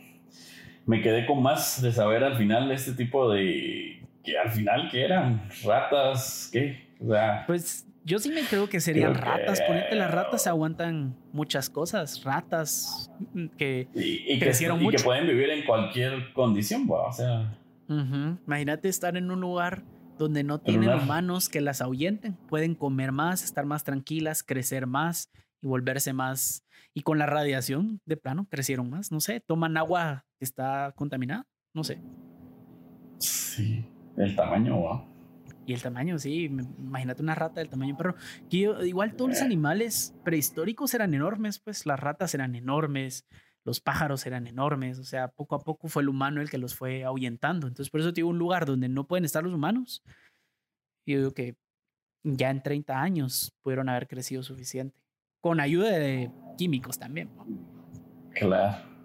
Me 0.85 1.01
quedé 1.01 1.25
con 1.25 1.43
más 1.43 1.81
de 1.81 1.91
saber 1.91 2.23
al 2.23 2.37
final 2.37 2.71
este 2.71 2.93
tipo 2.93 3.31
de. 3.31 4.01
que 4.23 4.37
al 4.37 4.49
final, 4.49 4.89
¿qué 4.89 5.03
eran? 5.03 5.47
¿Ratas? 5.63 6.49
¿Qué? 6.51 6.87
O 6.99 7.11
sea, 7.11 7.43
pues 7.45 7.85
yo 8.07 8.19
sí 8.19 8.29
me 8.29 8.43
creo 8.43 8.69
que 8.69 8.79
serían 8.79 9.15
ratas. 9.15 9.61
Ponete 9.67 9.93
las 9.95 10.09
ratas 10.09 10.47
aguantan 10.47 11.17
muchas 11.33 11.69
cosas. 11.69 12.23
Ratas 12.23 13.11
mm, 13.33 13.47
que 13.57 13.89
y, 13.93 14.39
crecieron 14.39 14.81
mucho. 14.81 14.95
Y 14.95 14.97
que 14.97 15.03
pueden 15.03 15.27
vivir 15.27 15.49
en 15.49 15.65
cualquier 15.65 16.31
condición, 16.31 16.87
o 16.89 17.11
sea. 17.11 17.59
Imagínate 17.89 18.87
estar 18.87 19.17
en 19.17 19.29
un 19.29 19.41
lugar 19.41 19.83
donde 20.17 20.45
no 20.45 20.59
tienen 20.59 20.89
humanos 20.89 21.49
que 21.49 21.59
las 21.59 21.81
ahuyenten. 21.81 22.37
Pueden 22.47 22.75
comer 22.75 23.11
más, 23.11 23.43
estar 23.43 23.65
más 23.65 23.83
tranquilas, 23.83 24.41
crecer 24.41 24.87
más 24.87 25.29
y 25.61 25.67
volverse 25.67 26.13
más. 26.13 26.63
Y 26.93 27.01
con 27.01 27.19
la 27.19 27.25
radiación, 27.25 27.99
de 28.05 28.15
plano, 28.15 28.47
crecieron 28.49 28.89
más. 28.89 29.11
No 29.11 29.19
sé, 29.19 29.41
toman 29.41 29.75
agua 29.75 30.25
que 30.39 30.45
está 30.45 30.93
contaminada. 30.95 31.45
No 31.73 31.83
sé. 31.83 32.01
Sí, 33.19 33.85
el 34.15 34.33
tamaño, 34.33 34.77
wow. 34.77 35.16
Y 35.67 35.73
el 35.73 35.81
tamaño, 35.81 36.17
sí, 36.17 36.45
imagínate 36.45 37.21
una 37.21 37.35
rata 37.35 37.59
del 37.59 37.67
tamaño 37.67 37.93
de 37.93 37.97
perro. 37.97 38.15
igual 38.49 39.17
todos 39.17 39.31
los 39.31 39.41
animales 39.41 40.15
prehistóricos 40.23 40.93
eran 40.93 41.13
enormes, 41.13 41.59
pues 41.59 41.85
las 41.85 41.99
ratas 41.99 42.33
eran 42.33 42.55
enormes, 42.55 43.27
los 43.65 43.81
pájaros 43.81 44.25
eran 44.25 44.47
enormes, 44.47 44.97
o 44.97 45.03
sea, 45.03 45.27
poco 45.27 45.55
a 45.55 45.59
poco 45.59 45.89
fue 45.89 46.03
el 46.03 46.07
humano 46.07 46.39
el 46.39 46.49
que 46.49 46.57
los 46.57 46.73
fue 46.73 47.03
ahuyentando. 47.03 47.67
Entonces, 47.67 47.91
por 47.91 47.99
eso 47.99 48.13
tiene 48.13 48.29
un 48.29 48.39
lugar 48.39 48.65
donde 48.65 48.87
no 48.87 49.07
pueden 49.07 49.25
estar 49.25 49.43
los 49.43 49.53
humanos. 49.53 50.03
Yo 51.05 51.17
digo 51.17 51.33
que 51.33 51.57
ya 52.23 52.49
en 52.49 52.63
30 52.63 53.01
años 53.01 53.53
pudieron 53.61 53.89
haber 53.89 54.07
crecido 54.07 54.43
suficiente. 54.43 54.97
Con 55.41 55.59
ayuda 55.59 55.91
de 55.91 56.31
químicos 56.57 56.97
también. 56.97 57.29
Claro. 58.33 58.96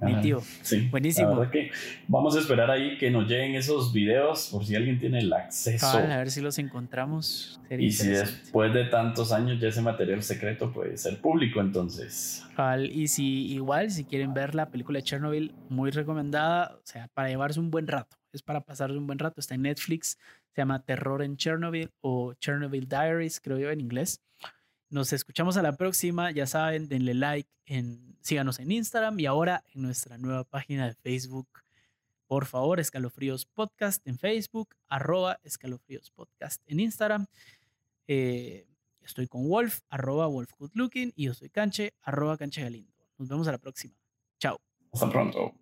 Mi 0.00 0.20
tío. 0.20 0.42
Sí. 0.62 0.88
Buenísimo. 0.90 1.48
que 1.50 1.70
vamos 2.08 2.36
a 2.36 2.40
esperar 2.40 2.70
ahí 2.70 2.96
que 2.98 3.10
nos 3.10 3.28
lleguen 3.28 3.54
esos 3.54 3.92
videos 3.92 4.48
por 4.50 4.64
si 4.64 4.74
alguien 4.74 4.98
tiene 4.98 5.18
el 5.18 5.32
acceso. 5.32 5.86
a 5.86 6.16
ver 6.16 6.30
si 6.30 6.40
los 6.40 6.58
encontramos. 6.58 7.60
y 7.70 7.90
si 7.90 8.08
después 8.08 8.72
de 8.72 8.84
tantos 8.84 9.32
años 9.32 9.60
ya 9.60 9.68
ese 9.68 9.82
material 9.82 10.22
secreto 10.22 10.72
puede 10.72 10.96
ser 10.96 11.20
público, 11.20 11.60
entonces. 11.60 12.44
Y 12.90 13.08
si 13.08 13.46
igual, 13.52 13.90
si 13.90 14.04
quieren 14.04 14.34
ver 14.34 14.54
la 14.54 14.70
película 14.70 14.98
de 14.98 15.02
Chernobyl, 15.04 15.54
muy 15.68 15.90
recomendada, 15.90 16.76
o 16.76 16.80
sea, 16.84 17.08
para 17.14 17.28
llevarse 17.28 17.60
un 17.60 17.70
buen 17.70 17.86
rato. 17.86 18.16
Es 18.32 18.42
para 18.42 18.60
pasarse 18.60 18.96
un 18.96 19.06
buen 19.06 19.18
rato. 19.18 19.40
Está 19.40 19.54
en 19.54 19.62
Netflix. 19.62 20.18
Se 20.54 20.60
llama 20.60 20.82
Terror 20.82 21.22
en 21.22 21.36
Chernobyl 21.36 21.90
o 22.00 22.34
Chernobyl 22.34 22.88
Diaries, 22.88 23.40
creo 23.40 23.58
yo 23.58 23.70
en 23.70 23.80
inglés. 23.80 24.20
Nos 24.90 25.12
escuchamos 25.12 25.56
a 25.56 25.62
la 25.62 25.76
próxima. 25.76 26.32
Ya 26.32 26.48
saben, 26.48 26.88
denle 26.88 27.14
like, 27.14 27.48
en, 27.64 28.16
síganos 28.22 28.58
en 28.58 28.72
Instagram 28.72 29.20
y 29.20 29.26
ahora 29.26 29.62
en 29.72 29.82
nuestra 29.82 30.18
nueva 30.18 30.42
página 30.42 30.88
de 30.88 30.94
Facebook. 30.96 31.46
Por 32.26 32.44
favor, 32.46 32.80
Escalofríos 32.80 33.46
Podcast 33.46 34.04
en 34.04 34.18
Facebook, 34.18 34.74
arroba 34.88 35.38
Escalofríos 35.44 36.10
Podcast 36.10 36.60
en 36.66 36.80
Instagram. 36.80 37.26
Eh, 38.08 38.66
estoy 39.00 39.28
con 39.28 39.48
Wolf, 39.48 39.80
arroba 39.90 40.26
Wolf 40.26 40.50
Looking, 40.74 41.12
y 41.14 41.26
yo 41.26 41.34
soy 41.34 41.50
Canche, 41.50 41.94
arroba 42.02 42.36
Canche 42.36 42.60
Galindo. 42.60 42.92
Nos 43.16 43.28
vemos 43.28 43.46
a 43.46 43.52
la 43.52 43.58
próxima. 43.58 43.94
Chao. 44.40 44.60
Hasta 44.92 45.08
pronto. 45.08 45.54